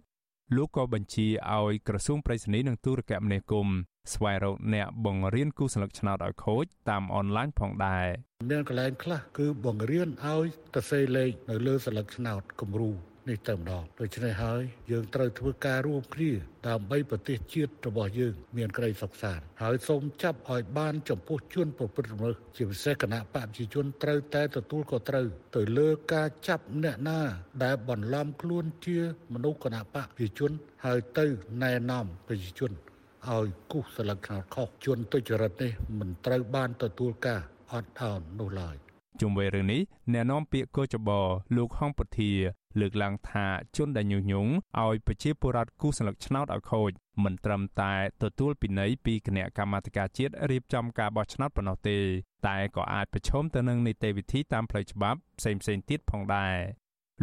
[0.57, 3.77] លោកក៏បញ្ជាឲ្យក្រសួងប្រៃសណីនិងទូរគមនាគមន៍
[4.13, 8.07] ស្វែងរកអ្នកបង្រៀនគូសន្លឹកឆ្នោតឲ្យខូចតាមអនឡាញផងដែរ
[8.51, 12.93] មានកន្លែងខ្លះគឺបង្រៀនឲ្យទៅសេលេខនៅលើសន្លឹកឆ្នោតគំរូ
[13.29, 16.31] នេះតែម្ដងដូច្នេះហើយយើងត្រូវធ្វើការរួមគ្នា
[16.69, 27.21] ដើម្បីប្រទេសជាតិរបស់យើងមានក្តីសុខសាន្តហើយសូមចាប់ឲ្យបានចំពោះជនប្រព្រឹត្តល្មើសជាពិសេសគណៈបព្វជិជនត្រូវតែទទួលខុសត្រូវទៅលើការចាប់អ្នកណា
[27.65, 28.99] ដែលបន្លំខ្លួនជា
[29.35, 30.51] មនុស្សគណៈបព្វជិជន
[30.85, 31.27] ហើយទៅ
[31.63, 32.73] ណែនាំប្រជាជន
[33.33, 37.41] ឲ្យគូសស្លឹកខ្នោខុសជនទុច្ចរិតនេះមិនត្រូវបានទទួលការ
[37.73, 38.77] អត់ឱននោះឡើយ
[39.21, 39.83] ជុំវិញរឿងនេះ
[40.13, 41.11] អ្នកនាំពាក្យកោចប
[41.57, 42.33] លោកហងពធា
[42.81, 46.91] លើកឡើងថាជនដែលញុះញង់ឲ្យប្រជាពលរដ្ឋគូសស្លឹកឆ្នោតឲ្យខូច
[47.25, 51.99] មិនត្រឹមតែទទួលពិន័យពីគណៈកម្មាធិការជាតិរៀបចំការបោះឆ្នោតប៉ុណ្ណោះទេ
[52.47, 56.57] តែក៏អាចប្រឈមទៅនឹងនីតិវិធីតាមផ្លូវច្បាប់ផ្សេងៗទៀតផងដែរ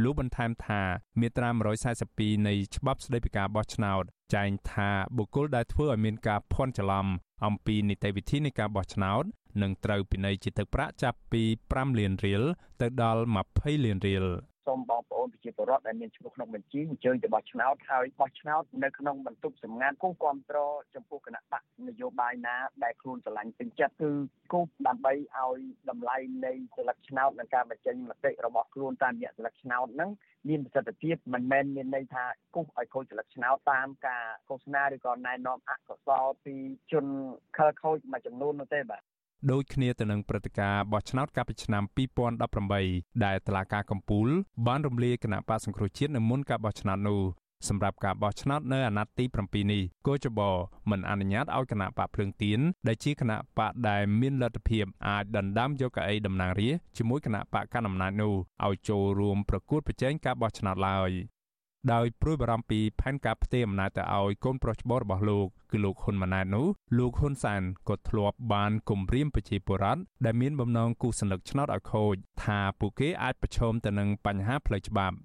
[0.04, 0.82] លោកបន្ថែមថា
[1.20, 1.50] មាត្រា
[1.98, 4.04] 142នៃច្បាប់ស្តីពីការបោះឆ្នោត
[4.36, 7.08] ចែងថាបុគ្គលដែលធ្វើឲ្យមានការភ័ន្តច្រឡំ
[7.46, 9.24] អំពីនីតិវិធីនៃការបោះឆ្នោត
[9.62, 12.44] នឹងត្រូវពិន័យជាទឹកប្រាក់ចាប់ពី5លានរៀល
[12.82, 13.22] ទៅដល់
[13.54, 14.26] 20លានរៀល
[14.68, 24.12] សូមបងប្អូនប្រជាពលរដ្ឋដែលមានឈ្មោះក្នុងបញ្ជីអញ្ជើញទៅបោះឆ្នោតហើយបោះឆ្នោតនៅក្នុងបន្ទប់សម្ងាត់គង់គ្រប់គ្រងចំពោះគណៈបកនយោបាយណាដែលខ្លួនស្រឡាញ់ពេញចិត្តគឺ
[24.54, 30.12] គូដើម្បីឲ្យតម្លៃនៃសិលឹកឆ្នោតនិងការបញ្ចេញមតិរបស់ខ្លួនតាមរយៈសិលឹកឆ្នោតហ្នឹង
[30.50, 32.24] មានប្រសិទ្ធភាពមិនមែនមានន័យថា
[32.56, 36.56] គូសឲ្យខូចសិលឹកឆ្នោតតាមការឃោសនាឬក៏ណែនាំអកុសលពី
[36.92, 37.06] ជន
[37.58, 39.02] ខិលខូចមួយចំនួននោះទេបាទ
[39.50, 41.84] ដូចគ្នាទៅនឹងព្រឹត្តិការណ៍បោះឆ្នោតកាលពីឆ្នាំ
[42.50, 44.28] 2018ដែលតឡាការកំពូល
[44.68, 47.22] បានរំលាយគណៈបកសង្គ្រោះជាតិនៅមុនការបោះឆ្នោតនោះ
[47.68, 50.40] សម្រាប់ការបោះឆ្នោតនៅអាណត្តិទី7នេះកោចប
[50.90, 58.34] មិនអនុញ្ញាតឲ្យគណៈបកភ្លើងទៀនដែលជាគណៈបកដែលមានលទ្ធភាពអាចដណ្ដើមយកកៅអីតំណាងរាស្ត្រជាមួយគណៈបកកណ្ដាលអំណាចនោះ
[58.66, 61.12] ឲ្យចូលរួមប្រកួតប្រជែងការបោះឆ្នោតឡើយ
[61.94, 66.68] ដោយព្រួយបារម្ភពីផែនការផ្ទេរអំណាចទៅឲ្យកូនប្រុសច្បងរបស់លោកគឺលោកហ៊ុនម៉ាណែតនោះ
[66.98, 75.16] លោកហ៊ុនសានក៏ធ្លាប់បានគំរាមប្រជាពលរដ្ឋដែលមានបំណងគូសញ្ញលឹកឆ្នោតឲ្យខូចថាពួកគេអាចប្រឈមទៅនឹងបញ្ហាផ្លូវច្បាប់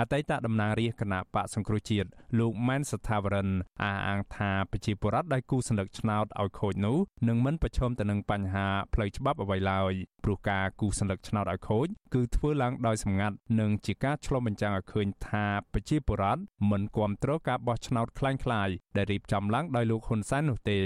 [0.00, 3.48] អតីតតំណាងរាជគណៈបកសង្គ្រោះជាតិលោកម៉ែនសថាវរិន
[3.82, 6.96] អះអាងថាប្រជាពលរដ្ឋដែលគូសន្លឹកឆ្នោតឲ្យខូចនោះ
[7.28, 9.92] នឹងមិនប្រឈមទៅនឹងបញ្ហាផ្លូវច្បាប់អ្វីឡើយ
[10.24, 20.80] ព្រោះការគូសន្លឹកឆ្នោតឲ្យខូចគឺធ្វើឡើងដោយសម្ងាត់និងជាការឆ្លុះបញ្ចាំងឲ្យឃើញថាប្រជាពលរដ្ឋមិនគ្រប់គ្រងការបោះឆ្នោតคล้ายៗដែលរៀបចំឡើងដោយលោកហ៊ុនសែននោះទេ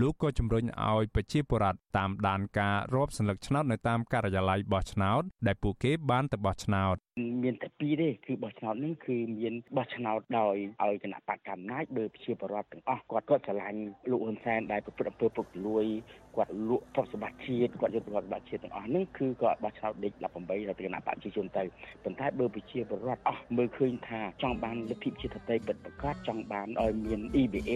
[0.00, 6.94] លោកក៏ជំរុញឲ្យប្រជាពលរដ្ឋតាមដានការរាប់សន្លឹកឆ្នោតនៅតាមការិយាល័យបោះឆ្នោតដែលពួកគេបានទៅបោះឆ្នោត
[7.43, 13.79] មានតែពីរទេគឺបោះឆ្នោតនេះគឺមានបោះឆ្នោតដោយឲ្យគណៈបកកំណាចដោយប្រជាពលរដ្ឋទាំងអស់គាត់គាត់ស្រឡាញ់
[14.11, 15.85] លោកហ៊ុនសែនដែលប្រព្រឹត្តអំពើពុករលួយ
[16.35, 21.63] គាត់លក់ទ្រព្យសម្បត្តិជាតិគាត់យកទ្រព្យសម្បត្តិជាតិទាំងអស់ហ្នឹងគឺគាត់បោះឆ្នោតដេក18ដល់គណៈបកប្រជាជនទៅ
[22.03, 27.73] ប៉ុន្តែបើប្រជាពលរដ្ឋអស់មើលឃើញថាចង់បានលទ្ធិជាតិតេពិតប្រកបចង់បានឲ្យមាន EBA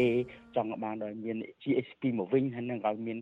[0.55, 3.17] ចង់បានឲ្យមាន GSP មកវិញហើយនឹងឲ្យមាន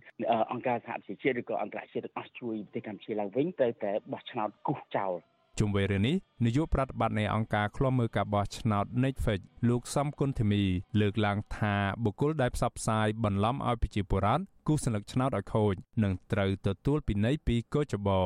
[0.51, 5.13] អង្គការសហប្រជាជាតិឬក៏អន្តរជាតិទាំងអស់ជួយប្រទេសកម្ពុជាឡើងវិញទៅតែបោះឆ្នោតគូសចោល
[5.59, 10.63] ជុំវិញរឿងនេះនាយកប្រតិបត្តិនៃអង្គការឃ្លាំមើលការបោះឆ្នោត Netflix លោកសំគុណធីមី
[10.99, 18.21] លើកឡើងថាបុគ្គលដែលផ្សព្វផ្សាយបន្លំឲ្យប្រជាពលរដ្ឋគូសញ្ញលឹកឆ្នោតឲ្យខូចនឹងត្រូវទទួលពិន័យពីកោចបោ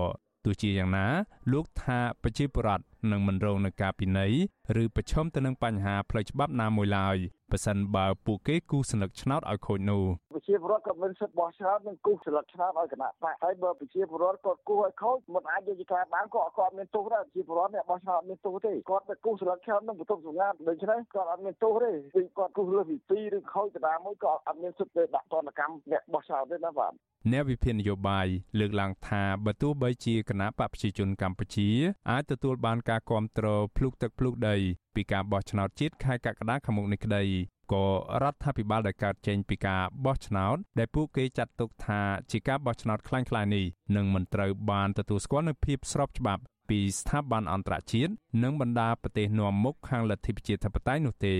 [0.45, 1.05] ទោះជាយ៉ាងណា
[1.51, 4.33] លោកថាប្រជាពលរដ្ឋ នឹងមិនរងនឹងការពិន័យ
[4.81, 7.17] ឬប្រឈមទៅនឹងបញ្ហាផ្លូវច្បាប់ណាមួយឡើយ
[7.51, 26.93] ប្រសិនបើពួកគេគូសន្លឹកឆ្នោតឲ្យខូចនោះប្រជាពលរដ្ឋក៏មានសិទ្ធិបោះឆ្នោតនិងគូសន្លឹកឆ្នោតឲ្យគណៈបកហើយបើប្រជាពលរដ្ឋគាត់គូឲ្យខូចមិនអាចយកជាការបានក៏គាត់មានទោសដែរប្រជាពលរដ្ឋអ្នកបោះឆ្នោតមានទោសទេគាត់ទៅគូសន្លឹកឆ្នោតនឹងបន្ទប់សម្ងាត់ដូច្នេះគាត់អត់មានទោសទេពីគាត់គូសលើសពី2ឬខូចកណ្ដាលមួយក៏អត់មានសិទ្ធិដាក់ទណ្ឌកម្មអ្នកបោះឆ្នោតទេណាបាទ
[27.31, 28.27] អ្នកវិភាគនយោបាយ
[28.59, 31.69] លើកឡើងថាបើទោះបីជាគណៈបកប្រជាជនកម្ពុជា
[32.09, 34.55] អាចទទួលបានការការគាំទ្រភ្លុកទឹកភ្លុកដី
[34.95, 37.23] ពីការបោះឆ្នោតជាតិខែកក្កដាខាងមុខនេះក្តី
[37.73, 37.85] ក៏
[38.23, 48.11] រដ្ឋាភិបាលដែលកើតចេញពីការបោះឆ្នោតដែលពួកគេចាត់ទុកថាជាការបោះឆ្នោតខ្លាំងៗនេះនឹងមិនត្រូវបានទទួលស្គាល់នូវភាពស្របច្បាប់ពីស្ថាប័នអន្តរជាតិ
[48.43, 51.35] និងបណ្ដាប្រទេសនាំមុខខាងលទ្ធិប្រជាធិបតេយ្យនោះទេ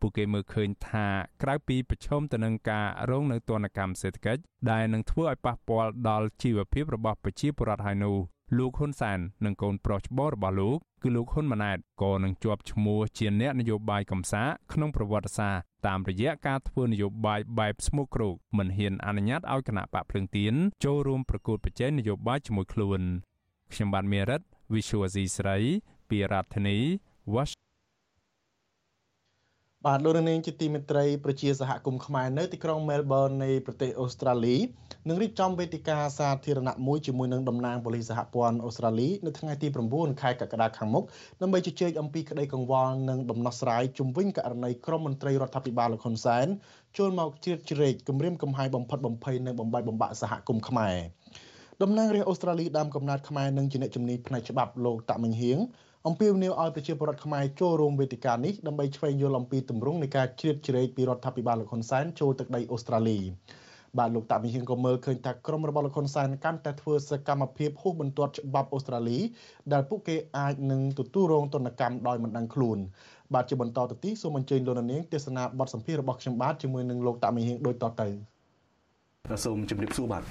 [0.00, 1.06] ពួកគេមើលឃើញថា
[1.42, 8.16] ក្រៅពីប្រឈមទៅនឹងការរងនៅទណ្ឌកម្មសេដ្ឋកិច្ចដែលនឹងធ្វើឲ្យប៉ះពាល់ដល់ជីវភាពរបស់ប្រជាពលរដ្ឋហើយនោះ
[8.58, 23.00] លោកហ៊ុនសែននិងកូនប្រុសច្បងរបស់លោកគឺលោកហ៊ុនម៉ាណែតក៏នឹងជាប់ឈ្មោះជាអ្នកនយោបាយកំសាក្នុងប្រវត្តិសាស្ត្រតាមរយៈការធ្វើនយោបាយបែបស្មុគគ្រោកមិនហ៊ានអនុញ្ញាតឲ្យគណៈបកភ្លើងទៀនចូលរួមប្រកួតប្រជែងនយោបាយជាមួយខ្លួន
[23.72, 24.40] ខ្ញុំបាទមេរិត
[24.74, 25.56] Visual C ស្រី
[26.08, 26.78] ពីរដ្ឋធានី
[27.34, 27.61] Washington
[29.86, 34.56] បាទលោកនាងជាទីមេត្រីប្រជាសហគមន៍ខ្មែរនៅទីក្រុងមែលប៊ននៃប្រទេសអូស្ត្រាលី
[35.08, 41.04] នឹងរៀបចំវេទិកាសាធារណៈមួយជាមួយនឹងតំណាងប៉ូលីសសហព័ន្ធអូស្ត្រាលីនៅថ្ងៃទី9ខែកក្កដាខាងមុខ
[41.40, 46.46] ដើម្បីជជែកអំពីក្តីកង្វល់និងដំណោះស្រាយជំវិញករណីក្រុមមន្ត្រីរដ្ឋាភិបាលលោកហ៊ុនសែន
[46.98, 50.96] ចូលមកជ្រៀតជ្រែកគម្រាមកំហែងបំផិតបំភ័យនិងបំបែកបំបាក់សហគមន៍ខ្មែរ
[51.82, 55.58] តំណាងរាស្ត្រអូស្ត្រាលីដើមកំណត់ខ្មែរនិងជាអ្នកជំនាញផ្នែកច្បាប់លោកតាក់មិញហៀង
[56.08, 63.18] អំពាវនាវឲ្យប្រជាពលរដ្ឋខ្មែរចូលរួមវេទិកានេះដើម្បីឆ្វេងយល់អំពីទម្រង់នៃការជ្រៀតជ្រែកពីរដ្ឋាភិបាលលោកហ៊ុនសែនចូលទឹកដីអូស្ត្រាលី
[63.98, 69.18] បាទលោកតាមីហៀងក៏មើលឃើញថាក្រមរបស់លោកហ៊ុនសែនកាន់តែធ្វើសកម្មភាពហួសបន្ទាត់ច្បាប់អូស្ត្រាលី
[69.72, 72.78] ដែលពួកគេអាចនឹងទទួលរងទណ្ឌកម្មដោយមិនដឹងខ្លួន
[73.34, 78.08] បាទជាបន្តទៅទីសូមអញ្ជើញលោកនាងទេសនាបទសម្ភាសន៍របស់ខ្ញុំបាទជាមួយនឹងលោកតាមីហៀងដូចតទៅ
[79.44, 80.22] សូមជម្រាបសួរបាទ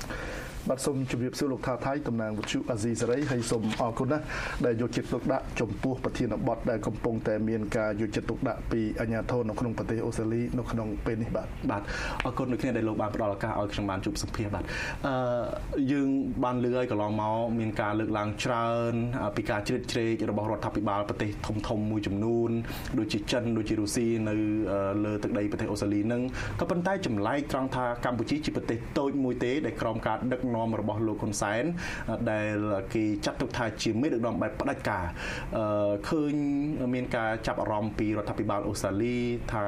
[0.69, 4.23] បាទសូមជម្រាបសួរលោកថាថៃតំណាងវិទ្យុអាស៊ីសេរីហើយសូមអរគុណណាស់
[4.65, 11.81] ដែលយកចិត្តទុកដាក់ចំពោះប្រធានបទដែលកំពុងតែមានការយកចិត្តទុកដាក់ពីអាជ្ញាធរនៅក្នុងប្រទេសអូស្ត្រាលីនៅក្នុងពេលនេះបាទបាទ
[12.25, 14.63] អរគុណដូចគ្នាដែលលោកបានផ្ដល់ឱកាសឲ្យខ្ញុំបានជួបសម្ភាសបាទ
[15.07, 16.07] អឺយើង
[16.43, 18.93] បានលើឲ្យកន្លងមកមានការលើកឡើងច្រើន
[19.35, 22.49] ពីការជ្រៀតជ្រែករបស់រដ្ឋាភិបាលប្រទេសធំធំមួយចំនួន
[22.99, 24.35] ដូចជាចិនដូចជារុស្ស៊ីនៅ
[25.05, 26.21] លើទឹកដីប្រទេសអូស្ត្រាលីនឹង
[26.59, 31.63] ក៏ប៉ុន្តែចម្លែកត្រង់ថាកម្ពុជាជាប្រទេសតូចមួយទេដែលក្រោមការដឹកនាំរបស់លោកហ៊ុនសែន
[32.31, 32.55] ដែល
[32.93, 35.03] គេចាត់ទុកថាជាមេដឹកនាំបែបផ្ដាច់ការ
[36.09, 36.33] ឃើញ
[36.93, 39.17] មានការចាប់អារម្មណ៍ពីរដ្ឋាភិបាលអូស្ត្រាលី
[39.51, 39.63] ថា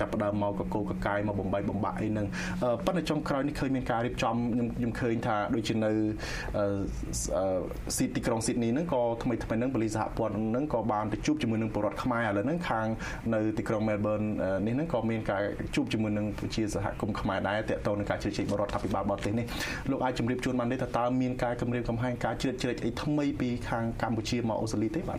[0.00, 2.26] ចាប់ផ្ដើមមកកកកកាយមកបំបីបំបាក់អីហ្នឹង
[2.84, 5.92] ប៉ុន្តែចុងក្រោយនេះឃើញមានការរៀបចំខ្ញុំខ្ញុំឃើញថាដូចជានៅ
[7.96, 12.86] ស៊ីទីក្រុងស៊ីដនីហ្នឹងក៏ថ្មីថ្មីហ្នឹងបលីសហព័ន្ធហ្នឹងក៏បានទៅជួបជាមួយនឹងពលរដ្ឋខ្មែរឥឡូវហ្នឹងខាង
[13.34, 14.20] នៅទីក្រុងមែលប៊ន
[14.66, 15.42] នេះហ្នឹងក៏មានការ
[15.74, 19.46] ជួបជាមួយនឹងប្រជាសហគមន៍ខ្មែរដែរតាក់ទងនឹងការជ្រៀតជ្រែកបរដ្ឋាភិបាលបរទេសនេះ
[19.90, 25.18] លោកអាចជម្រាបជូនបានទេថាតើមានការគម្រាមកំហែងការជ្រៀតជ្រែកអីថ្មីពីខាងកម្ពុជាមកអូស្ត្រាលីទេបាទ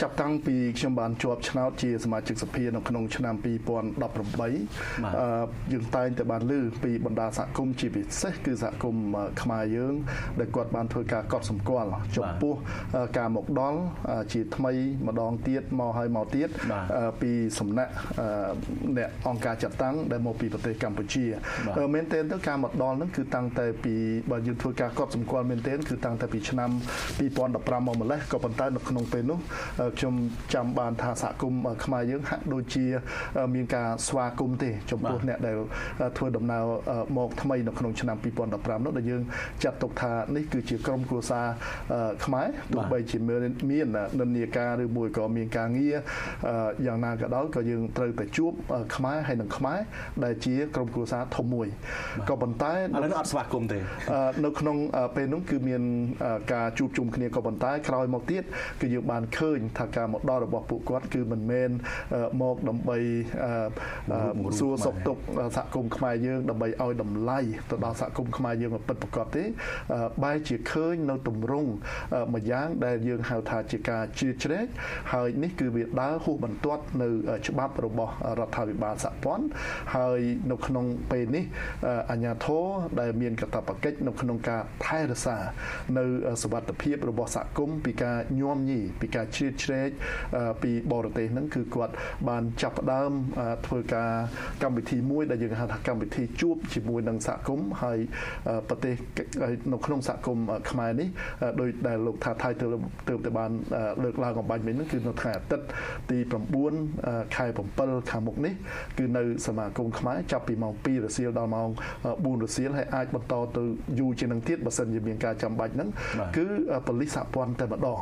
[0.00, 3.46] ចាប់តាំងពីខ្ញុំបានជាប់ឆ្នោតជាសមាជិកសភានៅក្នុងឆ្នាំ2018
[5.72, 9.04] យើងតែងតែបានលើពីបណ្ដាសហគមន៍ជាពិសេសគឺសហគមន៍
[9.42, 9.94] ខ្មែរយើង
[10.40, 12.54] ដែលគាត់បានធ្វើការកត់សម្គាល់ចំពោះ
[13.18, 13.78] ការមកដល់
[14.32, 14.72] ជាថ្មី
[15.06, 16.48] ម្ដងទៀតមកហើយមកទៀត
[17.22, 17.92] ពីសំណាក់
[18.96, 21.24] អ្នកអង្គការចាត់តាំងដែលមកពីប្រទេសកម្ពុជា
[21.94, 23.87] មែនទែនទៅការមកដល់ហ្នឹងគឺតាំងតែពី
[24.30, 26.70] បើយើងធ្វើការកត់សម្គាល់មែនទែនគឺតាំងតែពីឆ្នាំ
[27.18, 29.38] 2015មកម្លេះក៏ប៉ុន្តែនៅក្នុងពេលនោះ
[29.98, 30.14] ខ្ញុំ
[30.54, 32.84] ចាំបានថាសហគមន៍ខ្មែរយើងហាក់ដូចជា
[33.54, 35.56] មានការស្វាគមន៍ទេចំពោះអ្នកដែល
[36.16, 36.64] ធ្វើដំណើរ
[37.16, 39.22] មកថ្មីនៅក្នុងឆ្នាំ2015នោះដែលយើង
[39.64, 41.46] ចាត់ទុកថានេះគឺជាក្រុមគ្រួសារ
[42.24, 45.96] ខ្មែរទោះបីជាមាននិន្នាការឬមួយក៏មានការងារ
[46.86, 48.52] យ៉ាងណាក៏ដោយក៏យើងត្រូវតែជួប
[48.96, 49.78] ខ្មែរហើយនិងខ្មែរ
[50.24, 51.66] ដែលជាក្រុមគ្រួសារធំមួយ
[52.28, 53.77] ក៏ប៉ុន្តែឥឡូវអត់ស្វាគមន៍ទេ
[54.44, 54.76] នៅក្នុង
[55.16, 55.82] ពេលនោះគឺមាន
[56.52, 58.42] ការជួបជុំគ្នាក៏ប៉ុន្តែក្រោយមកទៀត
[58.80, 61.70] គឺយើងបានឃើញថាការមកដល់របស់ពួកគាត់គឺមិនមែន
[62.42, 62.98] មកដើម្បី
[64.58, 65.22] សួរសុខទុក្ខ
[65.56, 67.38] សហគមន៍ខ្មែរយើងដើម្បីឲ្យតម្លៃ
[67.70, 69.44] ទៅដល់សហគមន៍ខ្មែរយើងពិតប្រាកដទេ
[70.24, 71.70] បែរជាឃើញនៅទម្រង់
[72.34, 74.66] មួយយ៉ាងដែលយើងហៅថាជាការជ្រៀតជ្រែក
[75.12, 77.08] ហើយនេះគឺវាដើរហួសបន្ទាត់នៅ
[77.48, 79.46] ច្បាប់របស់រដ្ឋាភិបាលសហព័ន្ធ
[79.96, 81.44] ហើយនៅក្នុងពេលនេះ
[82.10, 82.64] អាជ្ញាធរ
[83.00, 85.36] ដែលមានកាតព្វកិច្ចនៅក្នុងការថែរក្សា
[85.98, 86.04] នៅ
[86.42, 89.90] សវត្ថភាពរបស់សហគមន៍ពីការញោមញីពីការជ្រៀតជ្រែក
[90.62, 91.92] ពីបរទេសហ្នឹងគឺគាត់
[92.28, 93.10] បានចាប់ផ្ដើម
[93.66, 94.10] ធ្វើការ
[94.62, 97.98] កម្មវិធីមួយដែលយើងហៅថាកម្មវិធីជួបជាមួយនឹងសហគមន៍ហើយ
[98.68, 98.94] ប្រទេស
[99.72, 101.08] នៅក្នុងសហគមន៍ខ្មែរនេះ
[101.60, 102.70] ដោយដែលលោកថាថៃទើប
[103.08, 103.50] ទើបតែបាន
[104.04, 105.66] លើកឡើងអំបញ្ញមិញហ្នឹងគឺនៅថ្ងៃអាទិត្យ
[106.10, 106.18] ទី
[106.76, 107.46] 9ខែ
[107.78, 108.54] 7ខាងមុខនេះ
[108.98, 111.68] គឺនៅសមាគមខ្មែរចាប់ពីម៉ោង2រសៀលដល់ម៉ោង
[112.06, 113.57] 4រសៀលហើយអាចបន្តទៅ
[113.98, 115.88] យូរជាងនឹងទៀតបើសិនជាមានការចាំបាច់ហ្នឹង
[116.36, 116.46] គឺ
[116.86, 118.00] ប៉ូលីសសហព័ន្ធតែម្ដង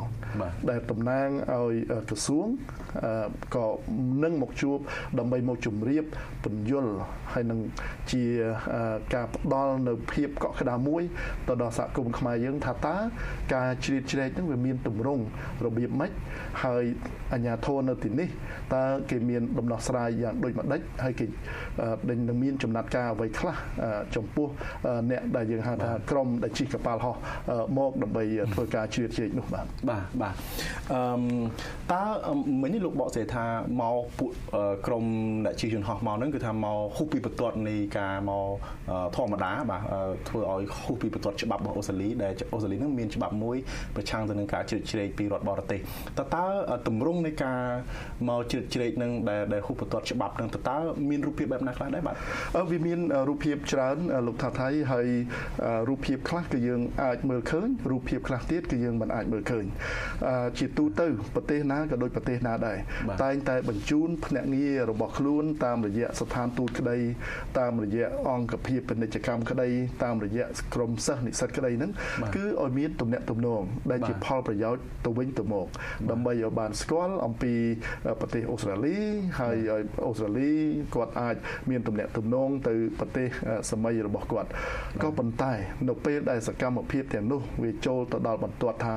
[0.69, 1.73] ដែលតំណាងឲ្យ
[2.09, 2.47] ក្រសួង
[3.55, 3.65] ក៏
[4.23, 4.77] នឹងមកជួប
[5.19, 6.03] ដើម្បីមកជម្រាប
[6.43, 6.93] ពន្យល់
[7.33, 7.59] ហើយនឹង
[8.11, 8.23] ជា
[9.13, 11.03] ការផ្ដល់នៅភាពកក់ក្ដៅមួយ
[11.47, 12.95] ទៅដល់សហគមន៍ខ្មែរយើងថាតើ
[13.53, 15.23] ការជ្រៀតជ្រែកហ្នឹងវាមានទម្រង់
[15.65, 16.11] របៀបម៉េច
[16.63, 16.83] ហើយ
[17.33, 18.27] អាជ្ញាធរនៅទីនេះ
[18.73, 21.25] តើគេមានដំណោះស្រាយយ៉ាងដូចម្ដេចហើយគេ
[22.09, 23.55] ដេញនឹងមានចំណាត់ការអ្វីខ្លះ
[24.15, 24.47] ចំពោះ
[25.11, 27.15] អ្នកដែលយើងហៅថាក្រុមដែលជិះកប៉ាល់ហោះ
[27.77, 30.35] មកដើម្បីធ្វើការជ្រៀតជ្រែកនោះបាទបាទបាទ
[30.93, 30.99] អឺ
[31.91, 32.03] តើ
[32.61, 33.45] មិញនេះលោកបកស្រាយថា
[33.81, 34.31] មកពួក
[34.87, 35.03] ក្រុម
[35.45, 38.47] អ្នកជិះយន្តហោះមកហ្នឹងគឺថាមកហុបពីបន្ទាត់នៃការមក
[39.15, 39.81] ធម្មតាបាទ
[40.29, 43.57] ធ្វើឲ្យហុបពីបន្ទាត់ច្បាប់របស់អូស្ត្រាលីដែលអូស្ត្រាលីហ្នឹងមានច្បាប់មួយ
[43.95, 45.79] ប្រឆាំងទៅនឹងការជ្រៀតជ្រែកពីរដ្ឋបរទេស
[46.17, 46.43] តើតើ
[46.87, 47.59] ទម្រង់នៃការ
[48.27, 50.77] មកជ្រៀតជ្រែកនឹងដែលដែលហុបបន្ទាត់ច្បាប់នឹងតើតើ
[51.09, 52.15] មានរូបភាពបែបណាខ្លះដែរបាទ
[52.71, 52.99] វាមាន
[53.29, 55.07] រូបភាពច្រើនលោកថាថៃហើយ
[55.89, 59.65] រូបភាពខ្លះគឺយើងអាចមើលឃើញរូបភាពខ្លះទៀតគឺយើងមិនអាចមើលឃើញ
[60.57, 62.77] ជាទូទៅប្រទេសណាក៏ដូចប្រទេសណាដែរ
[63.23, 66.97] តែងតែបញ្ជូនភ្នាក់ងាររបស់ខ្លួនតាមរយៈស្ថានទូតក្តី
[67.59, 69.69] តាមរយៈអង្គភាពពាណិជ្ជកម្មក្តី
[70.03, 71.91] តាមរយៈក្រមសិស្សនិស្សិតក្តីហ្នឹង
[72.35, 75.67] គឺឲ្យមានទំនាក់ទំនងដែលជាផលប្រយោជន៍ទៅវិញទៅមក
[76.11, 77.53] ដើម្បីឲ្យបានស្គាល់អំពី
[78.19, 78.97] ប្រទេសអូស្ត្រាលី
[79.39, 80.51] ហើយឲ្យអូស្ត្រាលី
[80.95, 81.35] គាត់អាច
[81.69, 83.27] មានទំនាក់ទំនងទៅប្រទេស
[83.71, 84.49] សម័យរបស់គាត់
[85.03, 85.53] ក៏ប៉ុន្តែ
[85.87, 88.93] នៅពេលដែលសកម្មភាពទាំងនោះវាចូលទៅដល់បន្ទាត់ថា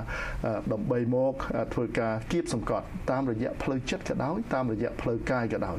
[0.73, 1.35] ដើម្បីមក
[1.75, 5.79] ធ្វើការគៀបសង្កត់តាមរយៈផ្លូវចិត្តក៏ដោយតាមរយៈផ្លូវកាយក៏ដោយ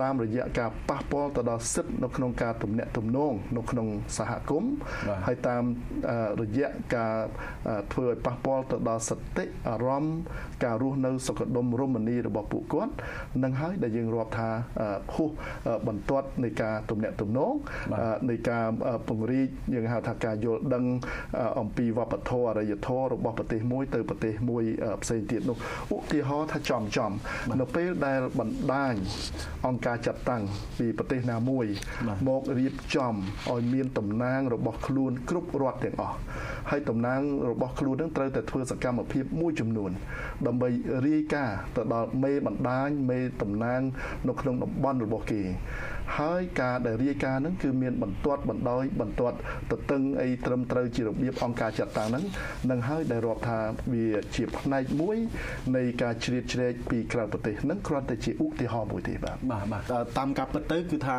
[0.00, 3.86] តាមរយៈការប៉ះពាល់ទៅដល់សិទ្ធិនៅក្នុងការទំនាក់ទំនងនៅក្នុង
[4.18, 4.72] សហគមន៍
[5.26, 5.62] ហើយតាម
[6.40, 7.16] រយៈការ
[7.92, 10.16] ធ្វើឲ្យប៉ះពាល់ទៅដល់សតិអារម្មណ៍
[10.64, 12.92] ការរស់នៅសុខដុមរមនារបស់ពួកគាត់
[13.44, 14.48] នឹងហើយដែលយើងរាប់ថា
[15.14, 15.30] ហួស
[15.88, 17.52] បន្ទាត់នៃការទំនាក់ទំនង
[18.30, 18.66] នៃការ
[19.08, 20.84] ពង្រីកយើងហៅថាការយល់ដឹង
[21.60, 24.64] អំពីវប្បធម៌អរិយធម៌របស់ប្រទេសមួយទៅប្រទេសមួយ
[25.02, 25.56] ផ្សេងទៀតនោះ
[25.96, 27.12] ឧទាហរណ៍ថាចំចំ
[27.60, 28.94] នៅពេលដែលបណ្ដាញ
[29.66, 30.42] អង្គការចាត់តាំង
[30.78, 31.66] ពីប្រទេសណាមួយ
[32.28, 33.14] មករៀបចំ
[33.50, 36.16] ឲ្យមានតំណាងរបស់ខ្លួនគ្រប់រដ្ឋទាំងអស់
[36.70, 37.20] ហើយតំណាង
[37.50, 39.90] របស់ខ្លួននឹងត្រូវតែធ្វើសកម្មភាពមួយចំនួន
[40.46, 40.68] ដើម្បី
[41.06, 43.80] រាយការណ៍ទៅដល់មេបណ្ដាញមេតំណាង
[44.28, 45.42] នៅក្នុងតំបន់របស់គេ
[46.18, 49.36] ហើយការដែលរាយការណ៍ហ្នឹងគឺមានបន្ទាត់បណ្ដោយបន្ទាត់
[49.70, 52.24] ទៅតឹងអីត្រឹមត្រូវជារបៀបអង្គការចាត់តាំងហ្នឹង
[52.70, 53.58] នឹងហើយដែលរាប់ថា
[53.92, 54.06] វា
[54.36, 55.16] ជាផ្នែកមួយ
[55.76, 59.82] នៃការជ្រៀតជ្រែកពីក្រៅប្រទេសហ្នឹងគ្រាន់តែជាឧទាហរណ៍មួយទេបាទបាទបាទ
[60.18, 61.18] តាមការពិតទៅគឺថា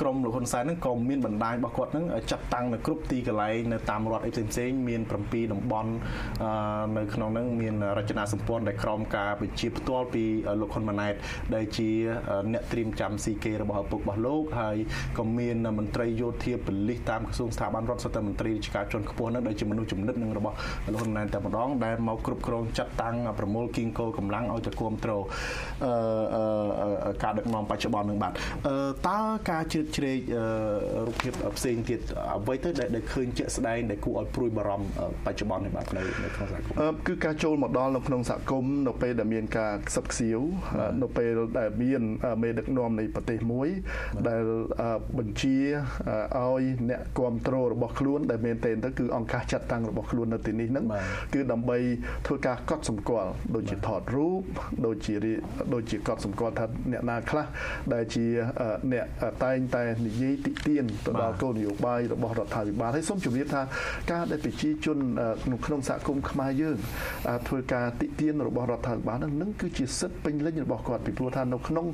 [0.00, 5.90] ក្រមលោកហ៊ុនសែនហ្នឹងក៏មានបណ្ដាញរបស់គាត់ហ្នឹងចាត់តាំងនៅគ្រប់ទីកន្លែងនៅតាមរដ្ឋអីផ្សេងៗមាន7តំបន់
[6.96, 10.24] នៅក្នុងហ្នឹងមានរចនាសម្ព័ន្ធដែលក្រមការបញ្ជាផ្ទាល់ពី
[10.60, 11.14] លោកហ៊ុនម៉ាណែត
[11.54, 11.88] ដែលជា
[12.52, 14.76] អ្នកត្រៀមចាំស៊ីគេរបស់ឪពុករបស់លោកហើយ
[15.18, 20.54] ក៏មានមន្ត្រីយោធាប៉ូលីសតាមក្រសួងស្ថាប័នរដ្ឋសុទ្ធតែមន្ត្រីរាជការជាន់ខ្ពស់នឹងដែលជាមនុស្សចំណិតនឹងរបស់
[20.92, 25.22] លោកហ៊ុនម៉ាណែតតែម្ដងដែលមកគ្រប់គ្រងចាត់តាំងប្រមូលគីងកោកម្លាំងឲ្យទៅគ្រប់គ្រង
[25.84, 28.32] អឺការដឹកនាំបច្ចុប្បន្ននឹងបាទ
[29.08, 30.18] តើការជ្រៀតជ្រែក
[31.06, 32.00] រូបភាពផ្សេងទៀត
[32.36, 34.86] អ្វីទៅដែលឃើញជាក់ស្ដែងដែលគួរឲ្យព្រួយបារម្ភ
[35.26, 40.40] បច្ចុប្បន្ននេះបាទនៅនៅក្នុងសហគមន៍គឺការចូលមកដល់នៅក្នុងសហគមន៍នៅពេលដែលមានការខ្សឹបខ្សៀវ
[41.02, 42.02] នៅពេលដែលមាន
[42.42, 43.68] មេដឹកនាំនៃប្រទេសមួយ
[44.28, 44.42] ដែល
[45.18, 45.56] បញ្ជា
[46.36, 50.86] ឲ្យអ្នកគ្រប់គ្រងរបស់ខ្លួនដែលមែនទែនទៅគឺអង្គការចាត់តាំងរបស់ខ្លួននៅទីនេះហ្នឹង
[51.34, 51.78] គឺដើម្បី
[52.26, 54.42] ធ្វើការកត់សម្គាល់ដូចជាថតរូប
[54.86, 55.14] ដូចជា
[55.74, 57.46] ដូចជាកត់សម្គាល់ថាអ្នកណាខ្លះ
[57.94, 58.24] ដែលជា
[58.92, 59.06] អ្នក
[59.44, 63.62] តែងតែនិយាយតិទៀនទៅដល់គោលនយោបាយរបស់រដ្ឋាភិបាលហើយសូមជម្រាបថា
[64.12, 64.98] ការដែលប្រជាជន
[65.64, 66.76] ក្នុងសហគមន៍ខ្មែរយើង
[67.48, 71.86] ធ្វើការតិទៀនរបស់រដ្ឋាភិបាលហ្នឹងគឺជាសិទ្ធិពេញលេញរបស់គាត់ពីព្រោះថានៅក្នុង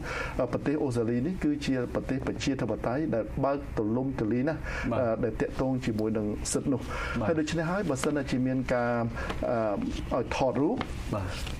[0.52, 4.54] ប្រទេសអូស្ត្រាលីនេះគឺជាប្រទេសប្រជាធិបតេយ្យដែលបើកទលំទលាណា
[5.24, 6.80] ដែលតាក់ទងជាមួយនឹងសិទ្ធិនោះ
[7.26, 8.94] ហើយដូច្នេះហើយបើសិនជាមានការ
[10.16, 10.76] ឲ្យថតរូប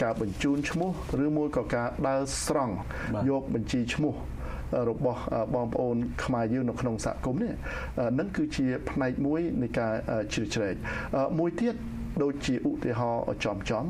[0.03, 0.91] ការបញ្ជូនឈ្មោះ
[1.25, 2.75] ឬមួយក៏ការដើរស្រង់
[3.29, 4.15] យកបញ្ជីឈ្មោះ
[4.91, 5.21] របស់
[5.55, 7.53] បងប្អូនខ្មែរយើងនៅក្នុងសហគមន៍នេះ
[8.19, 9.93] នឹងគឺជាផ្នែកមួយនៃការ
[10.33, 10.75] ជ្រៀតជ្រែក
[11.39, 11.75] មួយទៀត
[12.23, 13.85] ដូចជាឧទាហរណ៍ចំចំ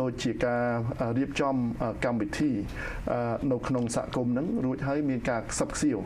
[0.00, 0.64] ដូចជាការ
[1.18, 1.54] រៀបចំ
[2.04, 2.50] កម្មវិធី
[3.52, 5.98] នៅក្នុងសហគមន៍ហ្នឹងរួចហើយមានការខ្សឹបខ្សៀវ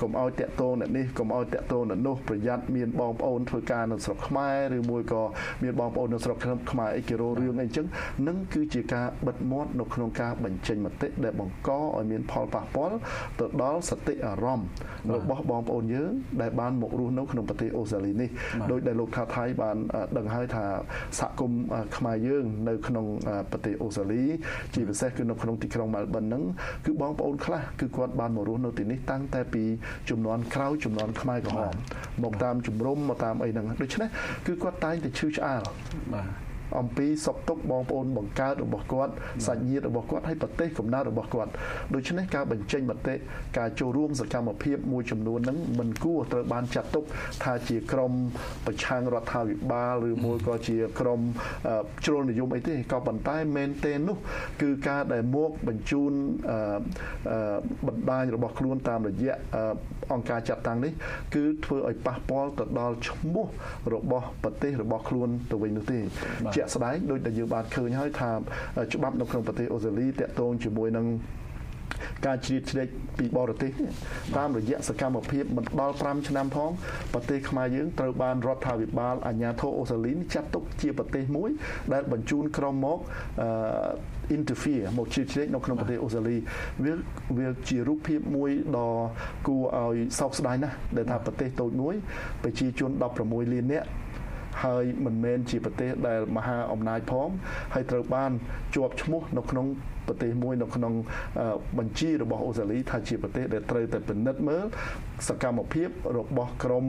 [0.00, 5.22] កុំឲ្យតាក់ទងអ្នកនេះកុំឲ្យតាក់ទងអ្នកនោះប្រយ័ត្នមានបងប្អូនធ្វើការនៅស្រុកខ្មែរឬមួយក៏
[5.62, 6.36] មានបងប្អូននៅស្រុក
[6.70, 7.86] ខ្មែរអីគេរោរឿងអីចឹង
[8.28, 12.96] នឹងគឺជាការបិទមាត់នៅក្នុងការបញ្ចេញមតិដែលបង្កឲ្យមានផលប៉ះពាល់
[13.40, 14.68] ទៅដល់សតិអារម្មណ៍
[15.14, 16.10] របស់បងប្អូនយើង
[16.42, 18.30] ដែលបានមករស់នៅក្នុងប្រទេសអូស្ត្រាលីនេះ
[18.70, 19.76] ដោយដែលលោកថាថៃបាន
[20.18, 20.64] ដឹងហើយថា
[21.18, 21.62] សហគមន៍
[21.96, 23.06] ខ្មែរយើងនៅក្នុង
[23.50, 24.22] ប្រទេសអូស្ត្រាលី
[24.74, 26.42] ជាពិសេសគឺនៅក្នុងទីក្រុងមែលប៊នហ្នឹង
[26.84, 29.64] គឺបងប្អូនខ្លះគឺគាត់បានមករស់នៅទីនេះតាំងតែពី
[30.10, 31.74] ចំនួនក្រោយចំនួនខ្មែរក្រហម
[32.22, 34.08] មកតាមជំរំមកតាមអីហ្នឹងដូច្នេះ
[34.46, 35.62] គឺគាត់តែងតែឈឺឆ្អាល
[36.14, 39.12] បាទ អំពីសុខទុក្ខបងប្អូនបង្កើតរបស់គាត់
[39.46, 41.50] សាច់ញាតិរបស់គាត់ហើយប្រទេសកំណើតរបស់គាត់
[41.94, 43.14] ដូច្នេះការបញ្ចេញមតិ
[43.58, 47.04] ការចូលរួមសកម្មភាពមួយចំនួនហ្នឹងមិនគួរត្រូវបានចាត់ទុក
[47.44, 48.12] ថាជាក្រម
[48.66, 51.20] ប្រឆាំងរដ្ឋាភិបាលឬមួយក៏ជាក្រម
[52.04, 54.16] ជ្រុលនិយមអីទេក៏ប៉ុន្តែមែនទេនោះ
[54.62, 56.12] គឺការដែលមកបញ្ជូន
[57.86, 59.34] បណ្ដាញរបស់ខ្លួនតាមរយៈ
[60.12, 60.92] អង្គការចាត់តាំងនេះ
[61.34, 63.46] គឺធ្វើឲ្យប៉ះពាល់ទៅដល់ឈ្មោះ
[63.94, 65.98] របស់ប្រទេសរបស់ខ្លួនទៅវិញនោះទេ
[66.60, 68.30] ជាក់ស្ដែងដោយដែលយើងបានឃើញហើយថា
[68.94, 71.06] ច្បាប់នៅក្នុងប្រទេសអូស្ត្រាលីតាក់ទងជាមួយនឹង
[72.26, 72.88] ការជ្រៀតជ្រែក
[73.18, 73.70] ពីបរទេស
[74.36, 76.70] តាមរយៈសកម្មភាពមិនដល់5ឆ្នាំផង
[77.12, 81.50] ប្រទេសខ្មែរយើងត្រូវបានរដ្ឋាភិបាលអាជ្ញាធរអូស្ត្រាលីចាត់ទុកជាប្រទេសមួយ
[81.92, 82.98] ដែលបញ្ជូនក្រុមមក
[83.40, 86.36] អឺ interfere មកជ្រៀតជ្រែកនៅក្នុងប្រទេសអូស្ត្រាលី
[86.84, 86.92] វា
[87.38, 88.90] វាជារូបភាពមួយដ៏
[89.46, 91.94] គួរឲ្យសោកស្ដាយណាស់ដែលថាប្រទេសតូចមួយ
[92.42, 92.90] ប្រជាជន
[93.22, 93.88] 16លាននាក់
[94.64, 97.28] ហើយមិនមែនជាប្រទេសដែលមហាអំណាចផង
[97.74, 98.30] ហើយត្រូវបាន
[98.74, 99.66] ជាប់ឈ្មោះនៅក្នុង
[100.06, 100.92] ប្រទេសមួយនៅក្នុង
[101.78, 104.64] បញ្ជីរបស់អូស្ត្រាលីថាជាប្រទេសដែលត្រូវតែពិនិត្យមើល
[105.28, 106.86] សកម្មភាពរបស់ក្រម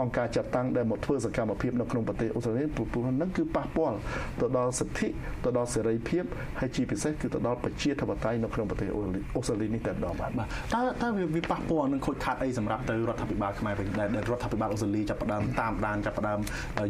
[0.00, 3.96] អង្គការចាត់តាំងដែលមកធ្វើសកម្មភាពនៅក្នុងប្រទេសអូស្ត្រាលីព្រោះហ្នឹងគឺប៉ះពាល់
[4.40, 5.08] ទៅដល់សិទ្ធិ
[5.44, 6.24] ទៅដល់សេរីភាព
[6.60, 8.88] ហើយជាពិសេសគឺទៅដល់ប្រជាធិបតេយ្យនៅក្នុងប្រទេស
[9.36, 16.38] អូស្ត្រាលីនេះតែម្ដងបាទតើតើវាប៉ះពាល់នឹងខូចខាតអីសម្រាប់ទៅរដ្ឋាភិបាលខ្មែរវិញដែលរដ្ឋាភិបាលអូស្ត្រាលីចាប់ផ្ដើមតាមដានចាប់ផ្ដើម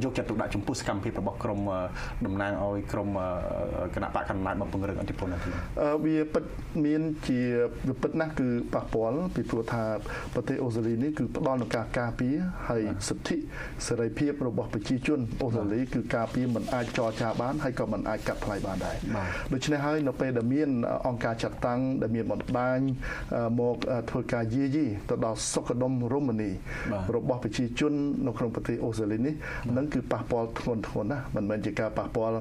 [0.04, 1.60] យកចិត្តទុកដាក់ចំពោះសកម្មភាពរបស់ក្រម
[2.26, 3.08] តំណាងឲ្យក្រម
[3.94, 5.50] គណៈបកកណ្ដាលមកពង្រឹងអធិបពលណាទី
[6.04, 6.44] វាពិត
[6.84, 7.40] មានជា
[7.88, 9.82] វាពិតណាស់គឺប៉ះពាល់ពីព្រោះថា
[10.34, 12.34] ប្រទេសអូស្ត្រាលីនេះគឺផ្ដល់នូវការការពារ
[12.68, 13.36] ហើយសិទ្ធិ
[13.86, 18.96] សេរីភាពរបស់ប្រជាជនអូស្ត្រាលីគឺការពារមិនអាចចរចាបានហើយក៏មិនអាចកាត់ថ្លៃបានដែរ
[19.52, 20.68] ដូច្នេះហើយនៅពេលដែលមាន
[21.08, 22.78] អង្គការចាត់តាំងដែលមានបណ្ដាញ
[23.60, 23.76] មក
[24.10, 26.50] ធ្វើការយាយីទៅដល់សុខដុមរមនី
[27.14, 27.92] របស់ប្រជាជន
[28.26, 29.34] នៅក្នុងប្រទេសអូស្ត្រាលីនេះ
[29.76, 32.38] នឹងគឺប៉ះពាល់ធ្ងន់ធ្ងរណាស់មិនមែនជាការប៉ះពាល់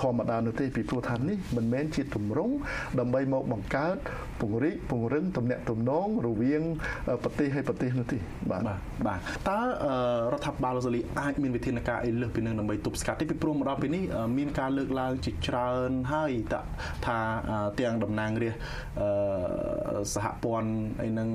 [0.00, 2.54] ធម្មតានោះទេពីព្រោះថានេះមិនមែនជាទម្រង់
[2.98, 3.96] ដើម្បីមកបង្កើត
[4.40, 6.62] ពង្រីកពង្រឹងទំនាក់ទំនងរវាង
[7.24, 8.18] ប្រទេសហើយប្រទេសនោះទេ
[8.50, 8.62] បាទ
[9.06, 9.18] បាទ
[9.48, 9.58] តើ
[10.32, 14.02] រដ្ឋាភិបាលអូស្ត្រាលីអាចមានវិធានការអីលើសពីនឹងដើម្បីទប់ស្កាត់ទេពីព្រោះមកដល់ពេលនេះ
[14.38, 16.32] មានការលើកឡើងជាច្រើនហើយ
[17.06, 17.18] ថា
[17.80, 20.70] ទាំងតំណាងរាស្ត្រសហព័ន្ធ
[21.02, 21.28] អីនឹង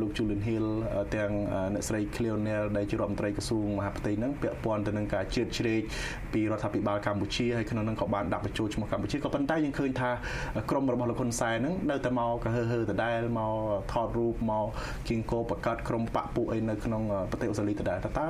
[0.00, 0.66] លោក Julian Hill
[1.16, 1.30] ទាំង
[1.74, 5.80] អ្នកស្រី Cleonel ដែលជារដ្ឋមន្ត្រីក្រសួងមហាផ្ទៃនឹងពាក់ព័ន្ធទៅនឹងការជឿជ្រែក
[6.32, 10.10] ពីរដ្ឋាភិបាលកម្ពុជាហើយក្នុងនឹងក៏បានដាក់បញ្ចូលឈ្មោះកម្ពុជាក៏ប៉ុន្តែយើងឃើញថា
[10.70, 13.54] ក្រមរបស់លោកហ៊ុនសែនហ្នឹងនៅតែមកកហើហើដដែលមក
[13.92, 14.66] ថតរូបមក
[15.10, 18.26] គៀងគោបកាត់ក្រមបពពួកអីនៅក្នុងប្រទេសអូស្ត្រាលីដដែលតើ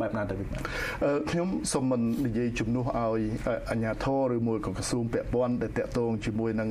[0.00, 0.34] បែបណាទៅ
[1.30, 3.22] ខ្ញុំសូមមិននិយាយជំនួសឲ្យ
[3.70, 6.68] អាជ្ញាធរឬមួយក៏ក្រសួងពាក់ព័ន្ធដែលតាក់ទងជាមួយនឹង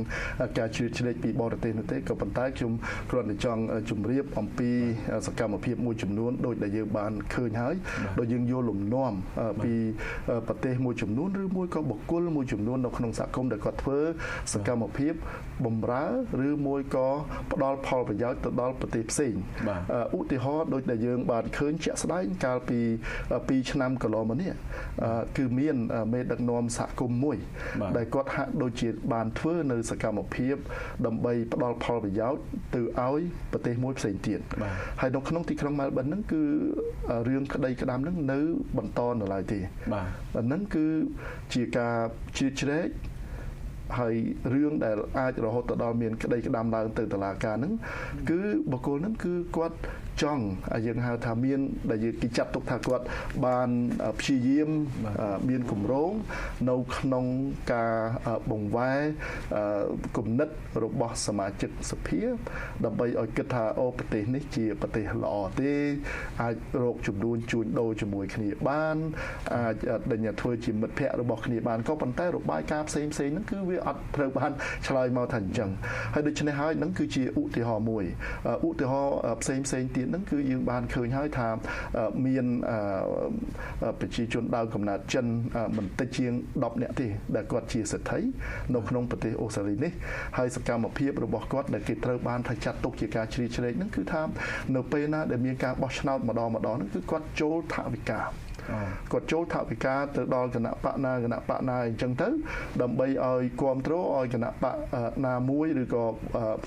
[0.58, 2.72] ការជ្រៀតជ្រែកពីបរទេសនោះទេក៏ប៉ុន្តែខ្ញុំ
[3.12, 4.70] គ្រាន់តែចង់ជម្រាបអំពី
[5.28, 7.76] សកម្មភាពមួយចំនួនដោយដែលយើងបានឃើញហើយ
[8.20, 9.14] ដោយយើងយកលំនាំ
[9.64, 9.74] ពី
[10.48, 14.00] ប្រទេសមួយចំនួនឬមួយក៏បុគ្គលមួយចំនួននៅក្នុងសហគមន៍ដែលគាត់ធ្វើ
[14.54, 15.14] សកម្មភាព
[15.66, 16.06] បំរើ
[16.48, 17.08] ឬមួយក៏
[17.52, 19.34] ផ្ដល់ផលប្រយោជន៍ទៅដល់ប្រទេសផ្សេង
[20.18, 22.80] ឧទាហរណ៍ដូចដែលយើងបានឃើញជាក់ស្ដែងកាលពី
[23.60, 24.54] 2ឆ្នាំកន្លងមកនេះ
[25.38, 25.76] គឺមាន
[26.14, 27.38] មេដឹកនាំសហគមន៍មួយ
[27.98, 30.56] ដែលគាត់ហាក់ដូចជាបានធ្វើនៅសកម្មភាព
[31.06, 32.42] ដើម្បីផ្ដល់ផលប្រយោជន៍
[32.76, 33.22] ទៅឲ្យ
[33.52, 34.40] ប្រទេសមួយផ្សេងទៀត
[35.02, 36.42] ហើយនៅក្នុងទីក្រុងមែលប៊នហ្នឹងគឺ
[37.28, 38.40] រឿងក្តីក្តាមហ្នឹងនៅ
[38.78, 39.60] បន្តនៅឡើយទេ
[39.94, 40.86] បាទហ្នឹងគឺ
[41.54, 41.98] ជាការ
[42.38, 42.88] ជ្រៀតជ្រែក
[43.98, 44.16] ហើយ
[44.54, 47.74] រឿងដែលអាចរហូតទៅដល់មានក្តីក្តាមឡើងទៅតុលាការហ្នឹង
[48.30, 49.78] គឺបកគលហ្នឹងគឺគាត់
[50.22, 50.44] ចង់
[50.86, 51.60] យើងហៅថាមាន
[51.92, 53.04] ដែលយើងគេចាត់ទុកថាគាត់
[53.46, 53.70] បាន
[54.20, 54.70] ព្យាយាម
[55.50, 56.12] មានគម្រោង
[56.70, 57.26] នៅក្នុង
[57.74, 57.94] ការ
[58.52, 59.02] បង្វែរ
[60.18, 60.50] គំនិត
[60.84, 62.22] របស់សមាជិកសភា
[62.86, 65.74] ដើម្បីឲ្យគិតថាអូប្រទេសនេះជាប្រទេសល្អទេ
[66.42, 68.98] អាចរកចំនួនជួញដូរជាមួយគ្នាបាន
[69.54, 69.76] អាច
[70.12, 74.52] ដេញធ្វើជាមិត្តភ័ក្តិរបស់គ្នាបានក៏ប៉ុន្តែរបាយការណ៍ផ្សេងផ្សេងហ្នឹងគឺវាអត់ត្រូវបាន
[74.88, 75.70] ឆ្លើយមកថាអញ្ចឹង
[76.14, 78.06] ហើយដូច្នេះហើយហ្នឹងគឺជាឧទាហរណ៍មួយ
[78.68, 81.48] ឧទាហរណ៍ផ្សេងផ្សេងទៀតហ្នឹងគឺយើងបានឃើញហើយថា
[82.26, 82.46] មាន
[84.00, 85.26] ប្រជាជនដើមកំណើតចិន
[85.78, 88.20] មិនតិចជាង10នាក់ទេដែលគាត់ជាសិទ្ធិ
[88.76, 89.92] នៅក្នុងប្រទេសអូស្ត្រាលីនេះ
[90.38, 94.22] ហើយសកម្មភាពរបស់គាត់ដែលគេត្រូវបានថាចាត់ទុកជាការជ្រៀតជ្រែកហ្នឹងគឺថា
[94.76, 98.22] នៅពេលណាដែលមានការបោះឆ្នោតម្ដងម្ដងហ្នឹងគឺគាត់ចូលថវិកា
[99.12, 102.28] គាត់ចូលថវិកាទៅដល់គណៈបកណាគណៈបកណាអញ្ចឹងទៅ
[102.82, 104.76] ដើម្បីឲ្យគ្រប់គ្រងឲ្យគណៈបក
[105.26, 106.04] ណាមួយឬក៏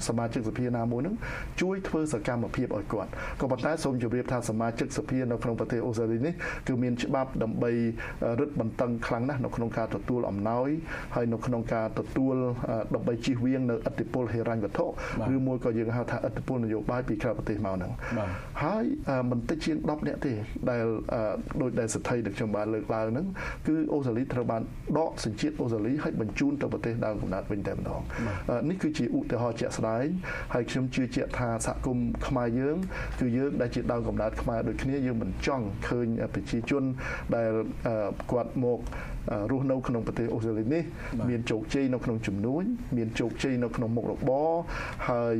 [0.08, 1.14] សមាជិកសភាណាមួយនឹង
[1.60, 6.34] ជួយធ្វើសកម្មភាពឲ្យគាត់ក៏ប៉ុន្តែសូមជម្រាបថាសមាជិកសភានៅក្នុងប្រទេសអូស្ត្រាលីនេះ
[6.68, 7.72] គឺមានច្បាប់ដើម្បី
[8.40, 10.68] រឹតបន្តឹងខ្លាំងណាស់នៅក្នុងការទទួលអំណោយ
[11.14, 12.34] ហើយនៅក្នុងការទទួល
[12.94, 14.86] ដើម្បីជិះវៀងនៅអតិពលហិរញ្ញវត្ថុ
[15.34, 17.92] ឬមួយក៏យើងហៅថាអតិពលនយោបាយពីក្រៅប្រទេសមកហ្នឹង
[18.62, 18.84] ហើយ
[19.30, 20.32] មិនតិចជាង10នាក់ទេ
[20.70, 20.84] ដែល
[21.60, 23.26] ដោយដែលសិទ្ធិដែលខ្ញុំបានលើកឡើងហ្នឹង
[23.66, 24.62] គឺអូស្ត្រាលីត្រូវបាន
[24.98, 28.00] ដកសញ្ជាតិអូស្ត្រាលីឲ្យបញ្ជូនទៅប្រទេសដើមកំណើតវិញតែម្ដង
[28.70, 30.06] នេះគឺជាឧទាហរណ៍ជាក់ស្ដែង
[30.54, 32.76] ហើយខ្ញុំជឿជាក់ថាសហគមន៍ខ្មែរយើង
[33.20, 36.82] គឺយើងដែលជាដើមកំណើតខ្មែរដូចគ្នាយើងមិនចង់ឃើញប្រជាជន
[37.34, 37.50] ដែល
[38.30, 38.80] គាត់មក
[39.50, 40.82] រស់នៅក្នុងប្រទេសអូស្ត្រាលីនេះ
[41.28, 42.62] មានជោគជ័យនៅក្នុងជំនួញ
[42.96, 44.50] មានជោគជ័យនៅក្នុងមុខរបរ
[45.08, 45.36] ហើយ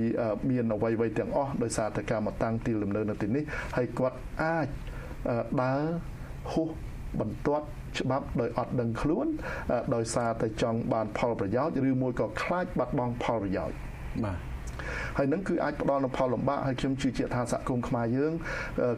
[0.50, 3.42] មានអ្វីៗទាំងអស់ដោយសារតែការមកតាំងទីលំនៅនៅទីនេះ
[3.76, 4.68] ហើយគាត់អាច
[5.62, 5.82] ដើរ
[6.50, 6.68] ហួស
[7.20, 7.66] បន្ទាត់
[7.98, 9.26] ច្បាប់ដោយអត់ដឹងខ្លួន
[9.94, 13.76] ដោយសារតែចង់បានផលប្រយោជន៍ឬមួយក៏ខ្លាចបាត់បង់ផលប្រយោជន៍
[14.24, 14.51] បាទ
[15.18, 18.32] ហើយនឹងគឺអាចផ្ដល់នូវផលលំបាកហើយខ្ញុំជឿជាក់ថាសហគមន៍ខ្មែរយើង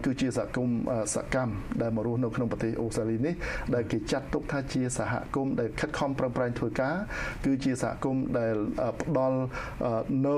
[0.04, 0.78] គឺជាសហគមន៍
[1.14, 3.34] សកម្មដែលមករស់នៅក្នុងប្រទេសអូស្ត្រាលីនេះ
[3.74, 6.94] ដែលគេចាត់ទុកថាជាសហគមន៍ដែលខិតខំប្រឹងប្រែងធ្វើការ
[7.44, 8.54] គឺជាសហគមន៍ដែល
[9.00, 9.38] ផ្ដល់
[10.26, 10.36] នៅ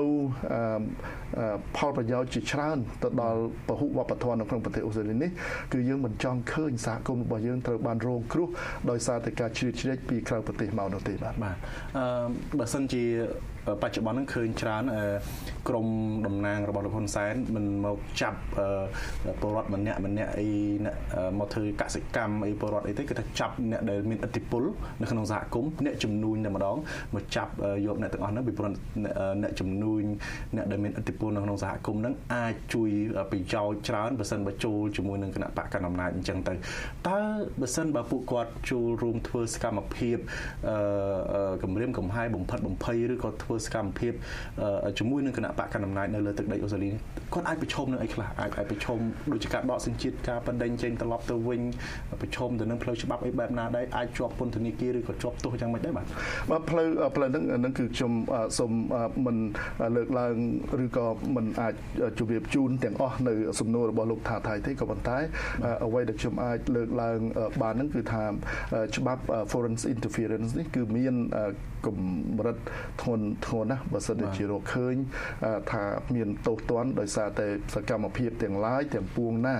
[1.77, 5.31] ផលប្រយោជន៍ជាច្រើនទៅដល់ពហុវប្បធម៌នៅក្នុងប្រទេសអូស្ត្រាលីនេះ
[5.73, 8.49] គឺយើងមិនចង់ឃើញសហគមន៍របស់យើងត្រូវបានរងគ្រោះ
[8.89, 11.55] ដោយសារតែការជ្រៀតជ្រែកពីក្រៅប្រទេសមកនោះទេបាទបាទ
[11.97, 12.05] អឺ
[12.59, 13.03] បើសិនជា
[13.81, 14.83] បច្ចុប្បន្នហ្នឹងឃើញច្រើន
[15.67, 15.87] ក្រម
[16.27, 18.39] តំណាងរបស់លោកហ៊ុនសែនមិនមកចាប់
[19.41, 20.47] ពលរដ្ឋម្នាក់ម្នាក់អី
[21.39, 24.63] មកធ្វើកសិកម្មអីពលរដ្ឋអីទេគឺថាចាប់អ្នកដែលមានឥទ្ធិពល
[25.01, 26.77] នៅក្នុងសហគមន៍អ្នកជំនួញតែម្ដង
[27.15, 27.51] មកចាប់
[27.85, 28.71] យកអ្នកទាំងអស់ហ្នឹងពីព្រោះ
[29.41, 30.01] អ្នកជំនួញ
[30.55, 32.89] អ្នកដែលមានឥទ្ធិពលនៅក្នុងសហគមន៍ហ្នឹងអាចជួយ
[33.31, 36.53] ប្រយោជន៍ច្រើនបើសិនបើចូលជាមួយនឹងគណៈបកកណ្ដាលអំណាចអញ្ចឹងទៅ
[37.07, 37.19] តើ
[37.61, 40.17] បើសិនបើពួកគាត់ចូលរួមធ្វើសកម្មភាព
[41.63, 44.13] គម្រាមកំហែងបំផិតបំភ័យឬក៏ធ្វើសកម្មភាព
[44.97, 46.89] ជាមួយនឹងគណៈបកកណ្ដាលអំណាចនៅលើទឹកដីអូស្ត្រាលី
[47.33, 48.99] គាត់អាចប្រឈមនឹងអីខ្លះអាចអាចប្រឈម
[49.31, 51.61] ដូចជាការដកសញ្ជាតិការបណ្ដេញចេញត្រឡប់ទៅវិញ
[52.21, 56.05] ប្រឈមទៅនឹងផ្លូវច្បាប់អីបែបណាដែរអាចជាប់ពន្ធនាគារឬក៏ជាប់ទោសយ៉ាងម៉េចដែរបាទ
[56.49, 58.11] បាទផ្លូវផ្លូវហ្នឹងហ្នឹងគឺខ្ញុំ
[58.59, 58.71] សូម
[59.25, 59.37] មិន
[59.95, 60.35] លើកឡើង
[60.83, 61.05] ឬក៏
[61.35, 61.73] មិនអាច
[62.19, 65.17] ជម្រាបជូនទាំងអស់នៅសំណួររបស់លោកថាថៃទេក៏ប៉ុន្តែ
[65.85, 67.19] អ្វីដែលខ្ញុំអាចលើកឡើង
[67.61, 68.23] បានហ្នឹងគឺថា
[68.97, 71.15] ច្បាប់ foreign interference នេះគឺមាន
[71.87, 71.89] ក
[72.37, 72.57] ម្រិត
[73.01, 74.95] ធ្ងន់ធ្ងរណាស់បើសិនជារកឃើញ
[75.71, 75.83] ថា
[76.15, 79.57] មានទោសទណ្ឌដោយសារតែសកម្មភាពទាំងឡាយទាំងពួងណា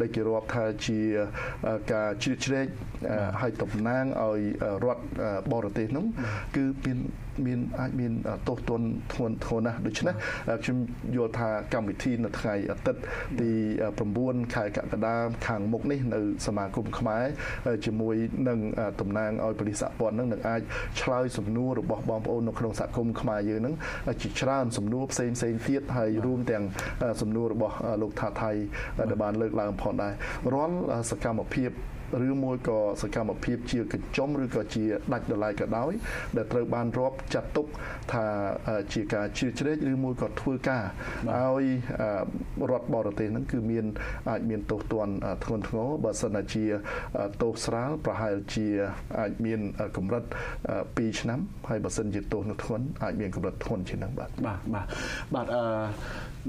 [0.00, 1.00] ដែលគេរាប់ថាជា
[1.92, 2.66] ការជ្រៀតជ្រែក
[3.40, 4.40] ឲ្យតំណាងឲ្យ
[4.84, 5.02] រដ្ឋ
[5.52, 6.06] បរទេសនោះ
[6.56, 6.98] គឺមាន
[7.46, 8.12] មានអាចមាន
[8.48, 10.14] ទោសទណ្ឌធ្ងន់ធ្ងរណាស់ដូច្នេះ
[10.64, 10.76] ខ្ញុំ
[11.16, 13.00] យល់ថាកម្មវិធីនៅថ្ងៃអាទិត្យ
[13.40, 13.50] ទី
[14.02, 15.14] 9ខែកក្កដា
[15.46, 17.24] ខាងមុខនេះនៅសមាគមខ្មែរ
[17.84, 18.14] ជាមួយ
[18.48, 18.58] នឹង
[19.00, 20.60] តំណាងឲ្យប៉ូលីសសហព័ន្ធនឹងនឹងអាច
[21.00, 23.74] ឆ្លើយសំណួររបស់បងប្អូននៅក្នុងសហគមន៍ខ្មែរយើងនឹង
[24.22, 26.64] ជាច្រើនសំណួរផ្សេងផ្សេងទៀតហើយរួមទាំង
[27.22, 28.52] សំណួររបស់លោកថាថៃ
[28.98, 30.14] ដែលបានលើកឡើងផងដែរ
[30.54, 30.76] រាល់
[31.10, 31.70] សកម្មភាព
[32.28, 35.92] ឬមួយក៏សកម្មភាពជាកញ្ចុំឬក៏ជាដាច់ដライក៏ដោយ
[36.36, 37.66] ដែលត្រូវបានរាប់ចាត់ទុក
[38.12, 38.24] ថា
[38.92, 40.84] ជាការជ្រៀតជ្រែកឬមួយក៏ធ្វើការ
[41.30, 41.66] ឲ្យ
[42.70, 43.84] រដ្ឋបរទេសហ្នឹងគឺមាន
[44.30, 46.64] អាចមានទោសទណ្ឌធ្ងន់ធ្ងរបើសិនជា
[47.42, 48.66] ទោសស្រាលប្រហែលជា
[49.18, 49.60] អាចមាន
[49.96, 50.24] កម្រិត
[50.72, 54.86] 2ឆ្នាំហើយបើសិនជាទោសនៅធ្ងន់អាចមានកម្រិតធ្ងន់ជាងហ្នឹងបាទបាទបាទ
[55.34, 55.62] បាទអឺ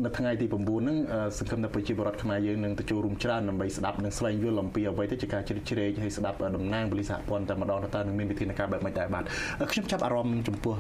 [0.06, 0.98] នៅថ្ងៃទី9ហ្នឹង
[1.38, 9.24] សង្ឃឹមថាប្រជាពលរដ្ឋខ្មែរយើងនឹងទៅចូលរួមច្រើនដើម្បីស្ដាប់និងស្វែងយល់អំពីអ្វីទៅជាការជ្រៀតជ្រែកហើយស្ដាប់តំណាងប៉ូលីសសហព័ន្ធតែម្ដងតើនឹងមានវិធានការបែបម៉េចដែរបាទ
[9.72, 10.74] ខ្ញុំចាប់អារម្មណ៍ចំពោះ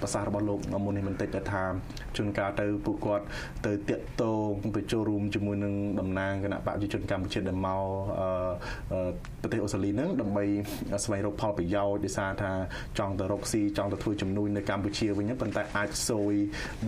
[0.00, 1.62] ប្រសាសន៍របស់លោកមុននេះបន្តិចថា
[2.16, 3.24] ជួនកាលទៅពួកគាត់
[3.66, 7.84] ទៅតាក់ទងទៅចូលរួមជាមួយនឹងតំណាងគណៈបកប្រជាជនកម្ពុជាដែលមក
[9.42, 10.44] ប្រទេសអូស្ត្រាលីហ្នឹងដើម្បី
[11.04, 12.52] ស្វែងរកផលប្រយោជន៍ដោយសារថា
[12.98, 16.34] ចង់ទៅរកស៊ីចង់ទៅធ្វើជំនួយនៅកម្ពុជាវិញប៉ុន្តែអាចសួយ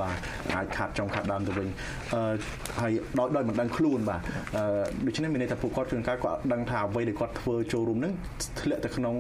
[0.01, 0.19] បាទ
[0.55, 1.69] អាចខាត់ចុងខាត់ដើមទៅវិញ
[2.15, 2.35] អឺ
[2.81, 4.21] ហើយដោយដោយមិនដឹងខ្លួនបាទ
[4.57, 4.65] អឺ
[5.07, 8.13] ដូច្នេះមានន័យថាពួកគាត់ជួនកាលគាត់ដឹងថាអ្វីដែលគាត់ធ្វើចូលរួមនឹង
[8.61, 9.15] ធ្លាក់ទៅក្នុង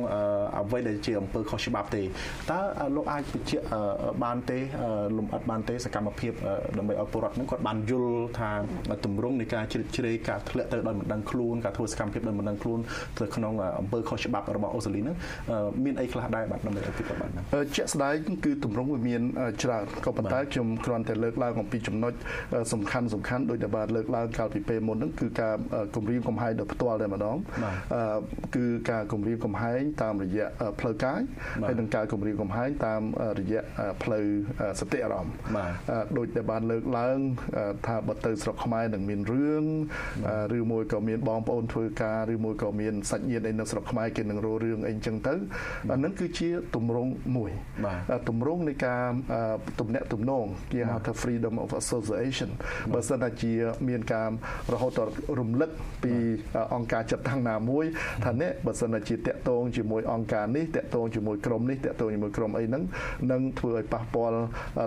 [0.58, 2.02] អ្វីដែលជាអំពើខុសច្បាប់ទេ
[2.50, 2.58] តើ
[2.96, 3.64] លោកអាចបញ្ជាក់
[4.24, 4.58] បានទេ
[5.16, 6.32] លំអិតបានទេសកម្មភាព
[6.78, 8.50] ដើម្បីឲ្យពលរដ្ឋនឹងគាត់បានយល់ថា
[9.04, 12.78] ទម្រង់នៃការជ្រៀតជ្រែកការធ្លាក់ទៅដោយមិនដឹងខ្លួនការធ្វើសកម្មភាពដោយមិនដឹងខ្លួន
[13.20, 15.16] ទៅក្នុងអំពើខុសច្បាប់របស់អូស្ត្រាលីនឹង
[15.84, 17.30] មានអីខ្លះដែរបាទដើម្បីឲ្យ people បាន
[17.76, 18.14] ជាក់ស្ដែង
[18.44, 19.22] គឺទម្រង់វាមាន
[19.62, 22.12] ច្រើនក៏ប៉ុន្តែខ្ញុំគ្រាន់តែលើកឡើងអំពីចំណុច
[22.72, 25.54] សំខាន់សំខាន់ដោយតែបានលើកឡើងកាលពីពេលមុនហ្នឹងគឺការ
[25.94, 27.36] គម្រាមកំហែងដោយផ្ទាល់តែម្ដង
[28.56, 30.46] គឺការគម្រាមកំហែងតាមរយៈ
[30.80, 31.20] ផ្លូវកាយ
[31.64, 33.02] ហើយនិងការគម្រាមកំហែងតាម
[33.38, 33.62] រយៈ
[34.02, 34.26] ផ្លូវ
[34.80, 35.34] សតិអារម្មណ៍
[36.18, 37.18] ដោយតែបានលើកឡើង
[37.86, 39.64] ថាបើទៅស្រុកខ្មែរនឹងមានរឿង
[40.58, 45.34] ឬមួយក៏មានបងប្អូនធ្វើការឬមួយក៏មានសាច់ញាតិអីនៅស្រុកខ្មែរគេនឹងរោរឿងអីចឹងទៅ
[45.92, 47.50] អានឹងគឺជាទម្រង់មួយ
[48.28, 49.04] ទម្រង់នៃការ
[49.80, 52.50] ទំនាក់ទំនងគេហៅថា freedom of association
[52.92, 53.52] បើសិនតែជា
[53.88, 54.30] មានការ
[54.72, 55.70] រហូតដល់រំលឹក
[56.04, 56.14] ពី
[56.74, 57.84] អង្គការចាត់តាំងណាមួយ
[58.24, 62.82] ថានេះបើសិនជាតាក់ទងជាមួយអង្គការនេះតាក់ទងជាមួយក្រុមនេះតាក់ទងជាមួយក្រុមអីហ្នឹង
[63.32, 64.38] នឹងធ្វើឲ្យប៉ះពាល់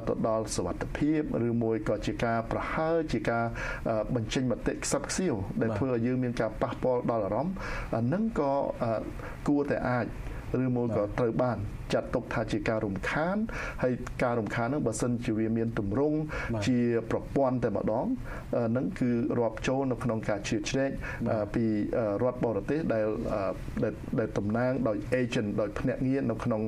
[0.07, 3.43] ទៅដល់សុវត្ថិភាពឬមួយក៏ជាការប្រហើជាការ
[4.15, 7.55] បញ្ចេញមតិខ្សឹបខ្សៀវដែលធ្វើឲ្យយើងមានការប៉ះពាល់ដល់អារម្មណ៍
[7.95, 8.53] អានឹងក៏
[9.47, 10.05] គួរតែអាច
[10.63, 11.59] ឬមួយក៏ត្រូវបាន
[11.93, 13.38] ចាត់ទុកថាជាការរំខាន
[13.83, 16.17] ហើយការរំខាននោះបើសិនជាវាមានទម្រង់
[16.67, 16.79] ជា
[17.11, 18.05] ប្រព័ន្ធតែម្ដង
[18.77, 19.09] នឹងគឺ
[19.39, 20.91] រាប់ចូលនៅក្នុងការជ្រៀតជ្រែក
[21.55, 21.65] ពី
[22.21, 23.05] រដ្ឋបរទេសដែល
[24.19, 26.61] ដែលតំណាងដោយ agent ដោយភ្នាក់ងារនៅក្នុង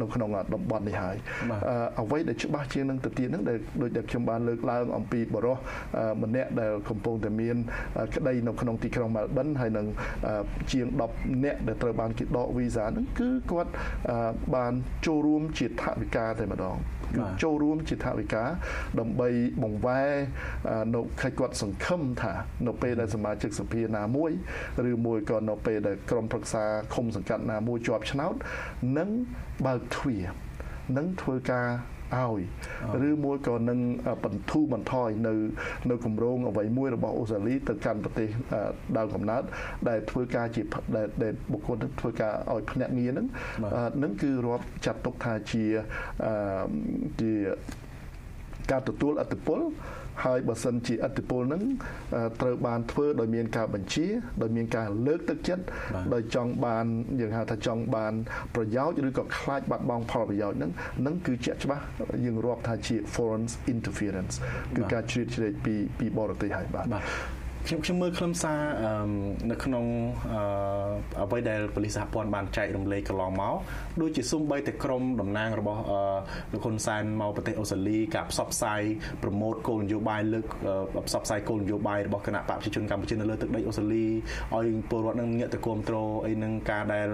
[0.00, 1.16] នៅក្នុងតំបន់នេះហើយ
[2.00, 5.56] អ្វីដែលច្បាស់ជាងនឹងទៅទៀតនឹងដែលដូចដែលខ្ញុំបានលើកឡើងអំពីបរិះ
[6.22, 7.56] ម្នាក់ដែលកំពុងតែមាន
[8.14, 9.86] ក្តីនៅក្នុងទីក្រុង Melbourne ហើយនឹង
[10.72, 13.70] ជាង10នាក់ដែលត្រូវបានគេដកវីសាហ្នឹងគឺគាត់
[14.54, 14.72] បាន
[15.06, 16.76] ចូលរួមជាថវិកាតែម្ដង
[17.16, 18.44] គឺចូលរួមជាថវិកា
[19.00, 19.28] ដើម្បី
[19.62, 20.10] បង្វែរ
[20.94, 22.32] នៅខេត្តគាត់សង្ឃឹមថា
[22.66, 24.30] នៅពេលដែលសមាជិកសភាណាមួយ
[24.90, 26.64] ឬមួយក៏នៅពេលដែលក្រុមប្រឹក្សា
[26.94, 28.34] ឃុំសង្កាត់ណាមួយជាប់ឆ្នោត
[28.98, 29.08] នឹង
[29.66, 30.24] បើកទ្វារ
[30.96, 31.68] នឹងធ្វើការ
[32.16, 32.40] ឲ្យ
[33.08, 33.78] ឬមួយក៏នឹង
[34.24, 35.34] បន្ធូរបន្ថយនៅ
[35.90, 38.28] នៅគម្រោងអ្វីមួយរបស់អូស្ត្រាលីទៅកាន់ប្រទេស
[38.96, 39.42] ដើមកំណើត
[39.88, 40.62] ដែលធ្វើការជា
[41.22, 43.26] ដែលបុគ្គលធ្វើការឲ្យភ្នាក់ងារហ្នឹង
[44.02, 45.64] នឹងគឺរាប់ចាត់ទុកថាជា
[47.20, 47.32] ជា
[48.70, 49.60] ការទទួលអត្តពល
[50.24, 51.62] ហើយបើសិនជាអតិពលនឹង
[52.40, 54.06] ត្រូវបានធ្វើដោយមានការបញ្ជា
[54.42, 55.64] ដោយមានការលើកទឹកចិត្ត
[56.14, 56.86] ដោយចង់បាន
[57.20, 58.12] យើងហៅថាចង់បាន
[58.54, 60.70] ប្រយោជន៍ឬក៏ខ្លាចបាត់បង់ផលប្រយោជន៍នឹង
[61.06, 61.82] នឹងគឺជាក់ច្បាស់
[62.24, 64.34] យើងរាប់ថាជា foreign interference
[64.76, 66.86] គឺការជ្រៀតជ្រែកពីពីបរទេសហើយបាទ
[67.68, 68.60] ខ្ញុំខ្ញុំមើលខ្លឹមសារ
[69.50, 69.84] នៅក្នុង
[71.22, 73.54] អ្វីដែលប៉ូលីសសហព័ន្ធបានចែករំលែកកន្លងមក
[74.00, 75.80] ដូចជាសំបីតែក្រមតំណាងរបស់
[76.52, 78.82] លោកហ៊ុនសែនមកប្រទេសអូស្ត្រាលីការផ្សព្វផ្សាយ
[79.22, 80.46] ប្រម៉ូទគោលនយោបាយលើក
[81.06, 84.06] ផ្សព្វផ្សាយគោលនយោបាយរបស់គណៈបកប្រជាជនកម្ពុជានៅលើទឹកដីអូស្ត្រាលី
[84.54, 87.08] ឲ្យពលរដ្ឋនឹងងាកទៅគ្រប់គ្រងអីនឹងការដែល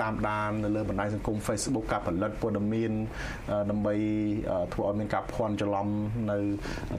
[0.00, 2.92] តាមដាននៅលើបណ្ដាញសង្គម Facebook ការផលិតព័ត៌មាន
[3.70, 3.94] ដើម្បី
[4.72, 5.88] ធ្វើឲ្យមានការភ័ន្តច្រឡំ
[6.30, 6.38] នៅ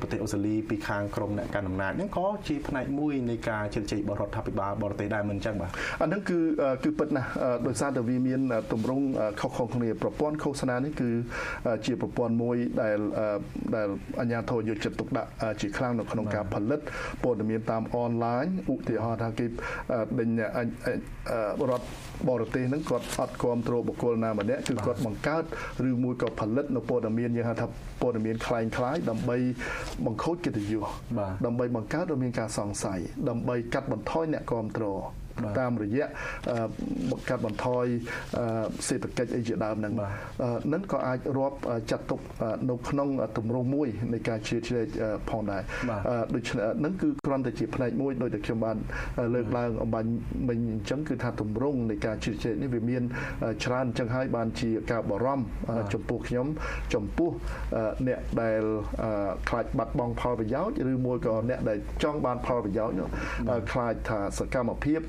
[0.01, 5.71] ប្រទេសអូស្ត្រាលីពីខាងក្រមអ្នកកាន់អំណាចហ្នឹងក៏ជាផ្នែកមួយនៃការជិះជ័យរបស់រដ្ឋាភិបាលបរទេសដែរមិនអញ្ចឹងបាទ
[6.01, 6.37] អានឹងគឺ
[6.83, 7.29] គឺពិតណាស់
[7.67, 8.39] ដោយសារតែវាមាន
[8.71, 9.05] ទម្រង់
[9.39, 11.09] ខុសៗគ្នាប្រព័ន្ធឃោសនានេះគឺ
[11.85, 12.97] ជាប្រព័ន្ធមួយដែល
[13.75, 13.87] ដែល
[14.19, 15.29] អាជ្ញាធរយកចិត្តទុកដាក់
[15.61, 16.79] ជាខ្លាំងនៅក្នុងការផលិត
[17.23, 19.45] ព័ត៌មានតាមអនឡាញឧទាហរណ៍ថាគេ
[20.19, 20.29] ដេញ
[21.69, 21.87] រដ្ឋ
[22.28, 25.44] បរទេសហ្នឹងគាត់អត់គ្រប់គ្រងបុគ្គលណាម្នាក់គឺគាត់បង្កើត
[25.88, 27.66] ឬមួយក៏ផលិតនៅព័ត៌មានយើងហៅថា
[28.02, 29.36] ព័ត៌មានคล้ายคล้ายដើម្បី
[30.06, 30.84] បង្ខូចកិត្តិយស
[31.46, 35.00] ដើម្បីបង្កើតឲ្យមានការសង្ស័យដើម្បីកាត់បន្ថយអ្នកគ្រប់គ្រង
[35.59, 36.05] តាមរយៈ
[37.29, 37.85] កាត់បន្ថយ
[38.87, 39.93] សេដ្ឋកិច្ចអីជាដើមហ្នឹង
[40.73, 41.57] នឹងក៏អាចរាប់
[41.91, 42.19] ចាត់ទុក
[42.69, 44.87] នៅក្នុងទម្រង់មួយនៃការជ្រៀតជ្រែក
[45.29, 45.61] ផងដែរ
[46.35, 48.77] ដូច្នេះនឹងគឺគ្រាន់តែជាផ្នែកមួយដោយតែខ្ញុំបាន
[49.35, 50.09] លើកឡើងអំបញ្ញ
[50.49, 53.03] មិញអញ្ចឹងគឺថាទម្រង់នៃការជ្រៀតជ្រែកនេះវាមាន
[53.63, 55.45] ច្រើនអញ្ចឹងហើយបានជាការបារម្ភ
[55.93, 56.47] ចំពោះខ្ញុំ
[56.93, 57.29] ចំពោះ
[58.07, 58.61] អ្នកដែល
[59.49, 62.97] ខ្លាចបាត់បង់ផលប្រយោជន៍ឬមួយក៏អ្នកដែលចង់បានផលប្រយោជន៍
[63.71, 64.99] ខ្លាចថាសកម្មភាព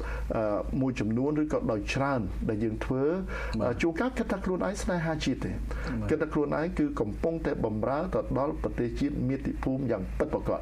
[0.81, 3.03] មួយចំនួនឬក៏ដោយច្រើន ដែលយើងធ្វើ
[3.83, 5.51] ជួនកាលគិតថាខ្លួនឯងស្នេហាជាតិទេ
[6.11, 10.61] គិតថាខ្លួនឯងគឺកំពុងតែបំរើទៅដល់ប្រទេសជាតិមាតុភូមិយ៉ាងពិតប្រាកដ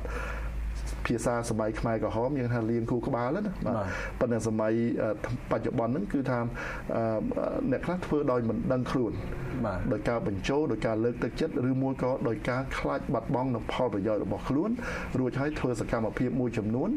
[1.07, 3.87] ភាសាសម័យខ្មែរក្រហមយើងថាលៀងគូក្បាលណាបាទ
[4.21, 4.73] ប៉ុន្តែសម័យ
[5.51, 6.39] បច្ចុប្បន្នហ្នឹងគឺថា
[7.71, 9.52] អ្នកខ្លះធ្វើដោយមិនដឹងខ្លួនបាទ
[9.93, 14.71] ដោយការបញ្ចូលដោយការលើកទឹកចិត្តឬមួយក៏ដោយការខ្លាចបាត់បង់នូវផលប្រយោជន៍របស់ខ្លួន
[15.19, 16.91] រួចហើយធ្វើសកម្មភាពមួយចំនួន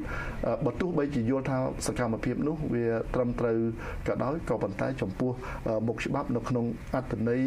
[0.65, 3.57] បើទោះបីជាយល់ថាសកម្មភាពនោះវាត្រឹមត្រូវ
[4.07, 5.31] ក៏ដោយក៏ប៉ុន្តែចំពោះ
[5.87, 7.41] មុខច្បាប់នៅក្នុងអត្តន័យ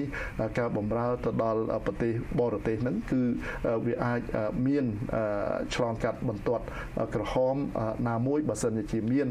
[0.59, 3.23] ការបំរើទៅដល់ប្រទេសបរទេសហ្នឹងគឺ
[3.87, 4.21] វាអាច
[4.67, 4.85] មាន
[5.75, 6.65] ឆ្លងកាត់បន្ទាត់
[7.15, 7.57] ក្រហម
[8.09, 9.29] ណាមួយបើសិនជាមាន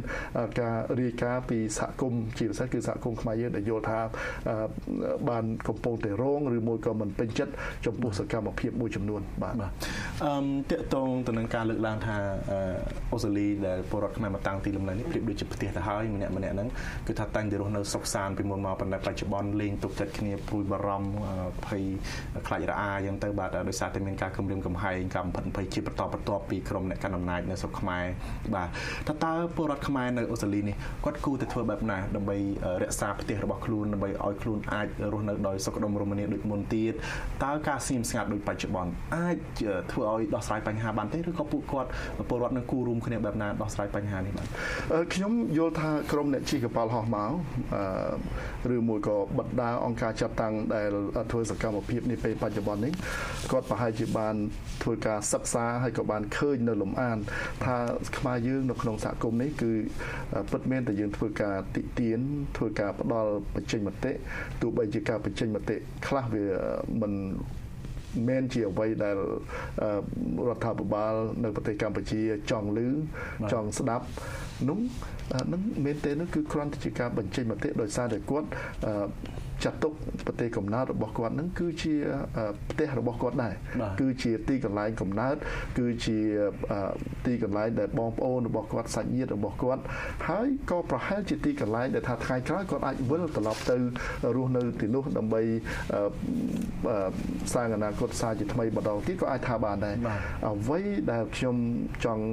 [0.61, 3.99] ការរាយការណ៍ពីសហគមន៍ជាពិសេសគឺសហគមន៍ខ្មែរយើងដែលយល់ថា
[5.29, 7.51] បានកំពុងតែរងឬមួយក៏មិនពេញចិត្ត
[7.85, 9.67] ចំពោះសកម្មភាពមួយចំនួនបាទអឺ
[10.71, 12.15] តកតងទៅនឹងការលើកឡើងថា
[13.13, 16.69] អូស្ត្រាលីដែលពលរដ្ឋខ្មែរមកតាំងទីលំនៅនេះប្រៀបដូចជាប្រទេសទៅហើយម្នាក់ម្នាក់ហ្នឹង
[17.07, 21.09] គឺថាតែងតែរស់នៅសុខសាន្តពីមុនមកប៉ុន្តែបច្ចុប្បន្នលេងទុកចិត្តគ្នាព្រួយបារម្ភ
[21.67, 21.83] ភ័យ
[22.47, 28.05] ខ្លាចរអាអញ្ចឹងទៅបាទដោយសារតែមានការគំរាមកំហែងការបំផិតភ័យជាបន្តបន្ទាប់ពីក្រុមអ្នកកាន់អំណាចនៅស្រុកខ្មែរ
[28.55, 28.67] បាទ
[29.07, 32.37] តើតើពលរដ្ឋខ្មែរនៅអូស្ត្រាលីនេះគាត់គូតែធ្វើបែបណាដើម្បី
[32.81, 36.93] រក្សាផ្ទះរបស់ខ្លួនដើម្បីឲ្យខ្លួនអាចរស់នៅដោយសុខដុមរមនាដូចមុនទៀត
[37.43, 39.37] តើការស្ងៀមស្ងាត់ដូចបច្ចុប្បន្នអាច
[39.91, 41.89] ធ្វើឲ្យដោះស្រាយបញ្ហាបានទេឬក៏ពួកគាត់
[42.29, 44.47] ពលរដ្ឋនឹងគូរួមគ្នាបែបណាដោះស្រាយបញ្ហានេះបាន
[45.13, 47.31] ខ្ញុំយល់ថាក្រុមអ្នកជិះកប៉ាល់ហោះមក
[48.75, 50.89] ឬមួយក៏បដិអង្គការចាត់តាំងដែល
[51.31, 52.93] ធ្វើសកម្មភាពនេះពេលបច្ចុប្បន្ននេះ
[53.51, 54.35] គាត់ប្រហែលជាបាន
[54.83, 57.17] ធ្វើការសិក្សាហើយក៏បានឃើញនៅលំអាន
[57.65, 57.75] ថា
[58.17, 59.71] ខ្មែរយើងនៅក្នុងសហគមន៍នេះគឺ
[60.51, 62.19] ពិតមែនតែយើងធ្វើការតិទៀន
[62.57, 64.11] ធ្វើការផ្ដល់បញ្ចេញមតិ
[64.61, 65.77] ទោះបីជាការបញ្ចេញមតិ
[66.07, 66.45] ខ្លះវា
[67.01, 67.13] មិន
[68.27, 69.17] មែនជាអ្វីដែល
[70.47, 72.21] រដ្ឋាភិបាលនៅប្រទេសកម្ពុជា
[72.51, 72.79] ចង់ឮ
[73.51, 74.05] ចង់ស្ដាប់
[74.67, 74.79] នោះ
[75.51, 78.47] នឹងមែនទេនោះគឺគ្រាន់តែជាការបញ្ចេញមតិដោយសារតែគាត់
[79.63, 79.93] ចាត់ទុក
[80.27, 81.93] ប្រទេសកំណើតរបស់គាត់នឹងគឺជា
[82.71, 83.53] ផ្ទះរបស់គាត់ដែរ
[84.01, 85.35] គឺជាទីកន្លែងកំណើត
[85.77, 86.17] គឺជា
[87.25, 89.81] ទីកន្លែងដែលបងប្អូនរបស់គាត់សាច់ញាតិរបស់គាត់
[90.27, 93.77] ហើយក៏ប្រហែលជាទីកន្លែងដែលថាថ្ងៃក្រោយគាត់អាចវិលត្រឡប់ទៅ
[94.35, 95.41] រស់នៅទីនោះដើម្បី
[97.53, 99.95] សាងអនាគតសាជាថ្មីម្ដងទៀតក៏អាចថាបានដែរ
[100.49, 100.79] អ្វី
[101.11, 101.55] ដែលខ្ញុំ
[102.05, 102.25] ចង់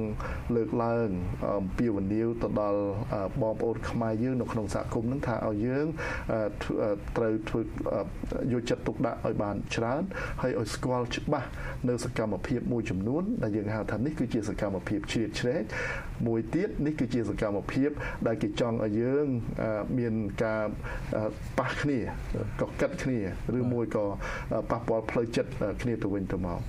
[0.55, 1.07] លើកឡើង
[1.59, 2.81] អំពីវនីវទៅដល់
[3.41, 5.85] បងប្អូនខ្មែរយើងនៅក្នុងសហគមន៍នឹងថាឲ្យយើង
[7.17, 7.61] ត្រូវធ្វើ
[8.53, 10.01] យកចិត្តទុកដាក់ឲ្យបានច្រើន
[10.41, 11.47] ហើយឲ្យស្គាល់ច្បាស់
[11.89, 15.63] នៅសកម្មភាពមួយចំនួនដែលយើងហៅថានេះគឺជាសកម្មភាពជ្រៀតជ្រែក
[16.27, 17.89] មួយទៀតនេះគឺជាសកម្មភាព
[18.27, 19.25] ដែលគេចង់ឲ្យយើង
[19.99, 20.13] មាន
[20.43, 20.65] ការ
[21.59, 21.99] ប៉ះគ្នា
[22.61, 23.19] ក៏កិតគ្នា
[23.59, 24.05] ឬមួយក៏
[24.71, 25.49] ប៉ះពាល់ផ្លូវចិត្ត
[25.81, 26.59] គ្នាទៅវិញទៅមក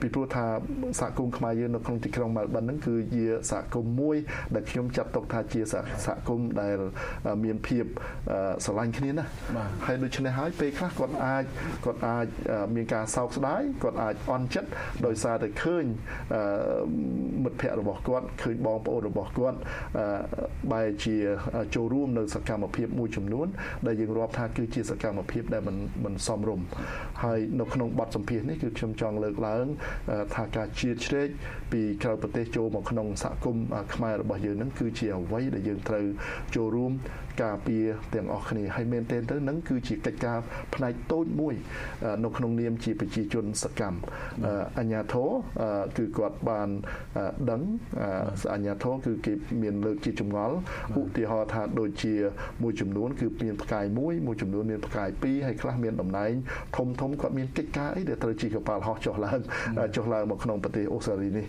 [0.00, 0.46] ពីព្រោះថា
[1.00, 4.16] សហគមន៍ខ្មែរយើងនៅក្នុងទីក្រុងមែលប៊នហ្នឹងគឺជាសហគមន៍មួយ
[4.54, 6.78] ដែលខ្ញុំចាត់ទុកថាជាសហគមន៍ដែល
[7.44, 7.84] មានភាព
[8.64, 9.24] ស្រឡាញ់គ្នាណា
[9.86, 11.44] ហើយដូច្នេះហើយពេលខ្លះគាត់អាច
[11.84, 12.26] គាត់អាច
[12.74, 14.68] មានការសោកស្ដាយគាត់អាចអន់ចិត្ត
[15.06, 15.84] ដោយសារតែឃើញ
[17.44, 19.58] មិត្តភ័ក្តិរបស់គាត់ឃើញបងប្អូនរបស់គាត់
[20.72, 21.16] បែរជា
[21.74, 23.46] ចូលរួមនៅសកម្មភាពមួយចំនួន
[23.86, 26.66] ដែលយើងរាប់ថាគឺជាសកម្មភាពដែលមិនមិនសមរម្យ
[27.24, 29.64] ហើយនៅក្នុងបទសម្ភាសន៍នេះគឺខ្ញុំចង់លើកឡើង
[30.34, 31.28] ថាការជៀតជ្រែក
[31.72, 33.64] ពីក្រៅប្រទេសចូលមកក្នុងសហគមន៍
[33.94, 36.06] ខ្មែររបស់យើងនឹងគឺជាអ្វីដែលយើងត្រូវ
[36.54, 36.92] ចូលរួម
[37.42, 40.38] ការពារទាំងអស់គ្នាហើយមែនទែនទៅនឹងគឺជាកិច្ចការ
[40.74, 41.54] ផ្នែកតូចមួយ
[42.24, 43.98] នៅក្នុងនាមជាប្រជាជនសកម្ម
[44.78, 45.28] អញ្ញាធរ
[45.96, 46.68] គឺគាត់បាន
[47.50, 47.62] ដឹង
[48.54, 50.56] អញ្ញាធរគឺគេមានលើកជាចម្ងល់
[51.00, 52.14] ឧទាហរណ៍ថាដូចជា
[52.62, 56.32] មួយចំនួន គឺមានផ្កាយមួយមួយចំនួនមានផ្កាយពីរហើយខ្លះមានតំណែង
[56.76, 59.40] ធំធំគាត់មានកិច្ចការអីដែលត្រូវជាកប៉ាល់ហោះចុះឡើង
[59.96, 61.46] ចុះឡើងមកក្នុងប្រទេសអូស្ត្រាលីនេះ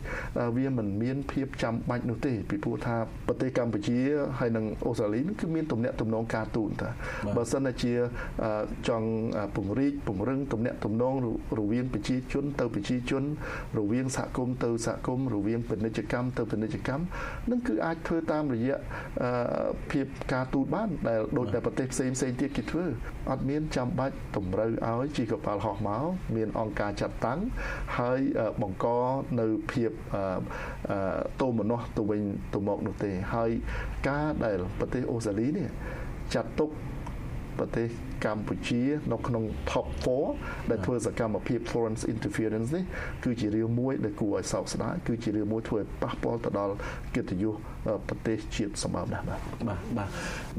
[0.55, 2.95] វាមិនមានភាពចាំបាច់នោះទេពីព្រោះថា
[3.28, 3.97] ប្រទេសកម្ពុជា
[4.39, 6.89] ហើយនិងអូស្ត្រាលីគឺមានទំនាក់ទំនងការទូតតា
[7.36, 7.93] បើសិនជា
[8.88, 9.07] ចង់
[9.55, 11.14] ពង្រីកពង្រឹងទំនាក់ទំនង
[11.59, 13.24] រវាងប្រជាជនទៅប្រជាជន
[13.80, 17.03] រវាងសហគមន៍ទៅសហគមន៍រវាងពាណិជ្ជកម្មទៅពាណិជ្ជកម្ម
[17.49, 18.78] នឹងគឺអាចធ្វើតាមរយៈ
[19.91, 22.86] ភាពការទូតបានដែលដូចតែប្រទេសផ្សេងផ្សេងទៀតគេធ្វើ
[23.32, 26.03] អត់មានចាំបាច់តម្រូវឲ្យជីកប៉ាល់ហោះមក
[26.36, 27.39] មានអង្គការចាត់តាំង
[27.97, 28.20] ហើយ
[28.62, 28.86] បង្ក
[29.39, 29.91] នៅភាព
[31.41, 32.22] តោមនោះទៅវិញ
[32.54, 33.52] ទៅមកនោះទេហើយ
[34.08, 35.68] ការដែលប្រទេសអូស្ត្រាលីនេះ
[36.34, 36.70] ចាត់ទុក
[37.60, 37.88] ប្រទេស
[38.26, 38.82] កម្ពុជា
[39.12, 39.88] នៅក្នុង top
[40.28, 42.84] 4ដែលធ្វើសកម្មភាព foreign interference នេះ
[43.24, 46.74] គឺជារឿងមួយដែលគួរឲ្យសោកស្ដាយគឺជារឿងមួយធ្វើឲ្យប៉ះពាល់ទៅដល់
[47.16, 47.56] កិត្តិយស
[48.08, 50.10] ប្រទេសជាតិសម្បើមណាស់បាទបាទបាទ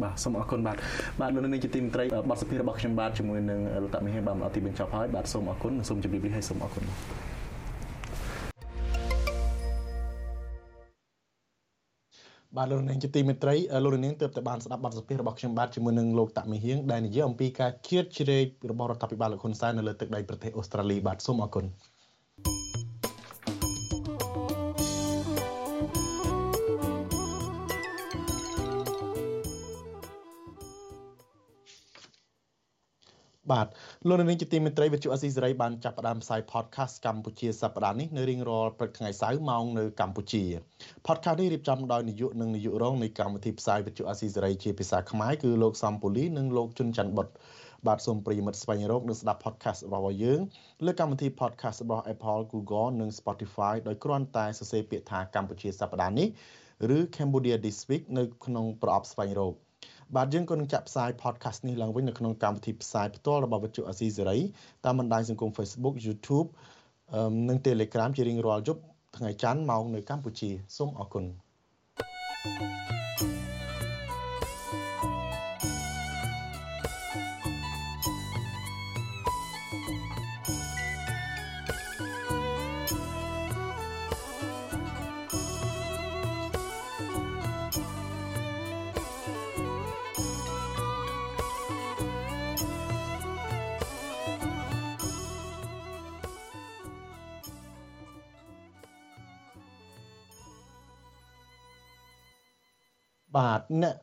[0.02, 0.76] បាទសូមអរគុណបាទ
[1.20, 6.84] បាទលោកនាងជាទីមេត្រីបទសភារបស់ខ្ញុំបាទជាមួយនឹងលោកតាមីហេបាទអត់ទីបញ្ចប់ហើយបាទសូមអរគុណសូមជម្រាបលាហើយសូមអរគុណ
[12.56, 21.66] បាទលោកនាងជាទីមេត្រីលោកនាងទើបតែបានស្ដាប់បទសម្ភាសន៍របស់ខ្ញុំបាទជាមួយនឹងលោកតាមីហៀងដែលនិយាយអំពីការជ្រៀតជ្រែករបស់រដ្ឋាភិបាលលោកហ៊ុនសែននៅលើទឹកដីប្រទេសអូស្ត្រាលីបាទសូមអរគុណ
[33.50, 33.66] បាទ
[34.08, 40.44] លោកនាងជាទីមេត្រីវិទ្យុអស៊ីសេរីបានចាប់ផ្ដើមផ្សាយ podcast កម្ពុជាសប្តាហ៍នេះនៅរៀងរាល់ព្រឹកថ្ងៃសៅរ៍ម៉ោងនៅកម្ពុជា
[41.06, 47.28] podcast នេះរៀបចំដោយនាយកនិងនាយករងនៃកម្មវិធីផ្សាយវិទ្យុអស៊ីសេរីជាភាសាខ្មែរគឺលោកសំពូលីនិងលោកជុនច័ន្ទបុត
[47.86, 50.40] បាទសូមប្រិយមិត្តស្វែងរកនិងស្ដាប់ podcast របស់យើង
[50.84, 56.28] លើកម្មវិធី podcast របស់ Apple Google និង Spotify ដោយគ្រាន់តែសរសេរពាក្យថាកម្ពុជាសប្តាហ៍នេះ
[56.96, 59.54] ឬ Cambodia This Week នៅក្នុងប្រអប់ស្វែងរក
[60.16, 64.38] បាទយើងក៏នឹងចាក់ផ្សាយ podcast នេះឡើងវិញនៅក្នុងកម្មវិធីផ្សាយផ្ទាល់របស់វិទ្យុអាស៊ីសេរី
[64.84, 66.48] តាមបណ្ដាញសង្គម Facebook YouTube
[67.48, 68.82] និង Telegram ជារៀងរាល់យប់
[69.16, 71.24] ថ្ងៃច័ន្ទម៉ោងនៅកម្ពុជាសូមអរគុណ
[72.44, 73.01] thank you
[103.80, 103.94] អ្នក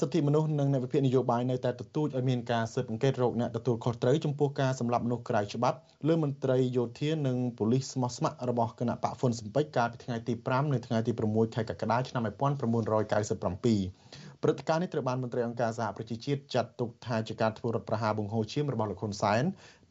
[0.00, 19.42] សិទ្ធិមនុស្សនិងអ្នកវិភាគនយោបាយនៅតែទទូចឲ្យមានការស៊ើបអង្កេតរោគអ្នកទទួលខុសត្រូវចំពោះការសម្លាប់មនុស្សក្រៅច្បាប់លើមន្ត្រីយោធានិងប៉ូលីសស្មោះស្ម័គ្ររបស់គណៈបកហ្វុនស៊ិមពេចកាលពីថ្ងៃទី5និងថ្ងៃទី6ខែកក្កដាឆ្នាំ1997ព្រឹត្តិការណ៍នេះត្រូវបានមន្ត្រីអង្គការសហប្រជាជាតិចាត់ទុកថាជាការធ្វើរដ្ឋប្រហារបង្ហូរឈាមរបស់លោកហ៊ុនសែន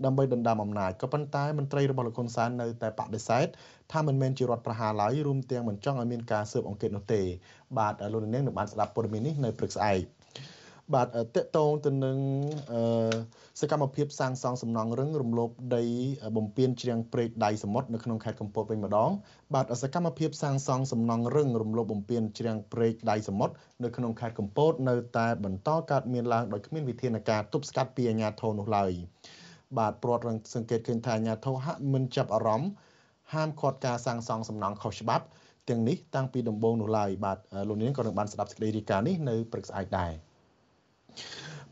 [0.05, 3.47] ដើម្បីដណ្ដើមអំណាចក៏ប៉ុន្តែមន្ត្រីរបស់លោកហ៊ុនសែននៅតែបដិសេធ
[3.91, 7.21] ថាមិនមែនជារដ្ឋប្រហារឡើយរួមទាំងមិនចង់ឲ្យមានការស៊ើបអង្កេតនោះទេ
[7.77, 10.01] បាទលោកនាងនឹងបានស្ដាប់ព័ត៌មាននេះនៅព្រឹកស្អែក
[10.95, 12.17] បាទតកតងទៅនឹង
[13.61, 15.83] សកម្មភាពសាងសង់សំណង់រឹងរំលោភដី
[16.37, 19.11] បំពេញជ្រាំងព្រែកដៃសមុទ្រនៅក្នុងខេត្តកំពតវិញម្ដង
[19.53, 28.91] បាទសកម្មភាពសាងសង់សំណង់រឹងរំលោភបំពេញជ្រាំងព្រែកដៃសមុទ្រនៅក្នុងខេត្តកំពតនៅតែបន្តកើតមានឡើងដោយគ្មានវិធានការទប់ស្កាត់ពីអាជ្ញាធរនោះឡើយ
[29.77, 32.71] បាទព្រាត់រងសង្កេតឃើញថាអាជ្ញាធរហាក់មិនចាប់អារម្មណ៍
[33.33, 35.25] ហាមឃាត់ការសាងសង់សំណង់ខុសច្បាប់
[35.69, 40.11] ទាំងនេះតាំងពីដំបូងនោះឡើយបាទលោកនាងក៏នឹងបានស្ដាប់សេចក្តីរាយការណ៍នេះនៅព្រឹកស្អែកដែរ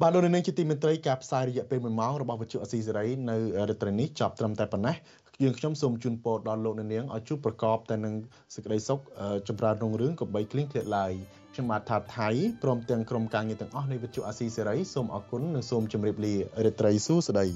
[0.01, 3.38] បាទលោកនាងជាទីមេត្រីការផ្សាយរយៈពេល1ម៉ោងរបស់វិទ្យុអស៊ីសេរីនៅ
[3.70, 4.95] រាត្រីនេះចប់ត្រឹមតែប៉ុណ្ណេះ
[5.43, 8.14] យើងខ្ញុំសូមជូនពរដល់លោកនាងឲ្យជួបប្រកបតែនឹង
[8.55, 8.99] សេចក្តីសុខ
[9.47, 11.14] ចម្រើនរុងរឿងកុំបីឃ្លៀងឃ្លាតឡើយ
[11.53, 12.30] ខ្ញុំបាទថាថៃ
[12.64, 16.34] ព្រមទាំងក្រុមការងារទាំងអស់នៃវិទ្យុអាស៊ីសេរីសូមអរគុណនិងសូមជម្រាបលា
[16.66, 17.47] រាត្រីសួស្តី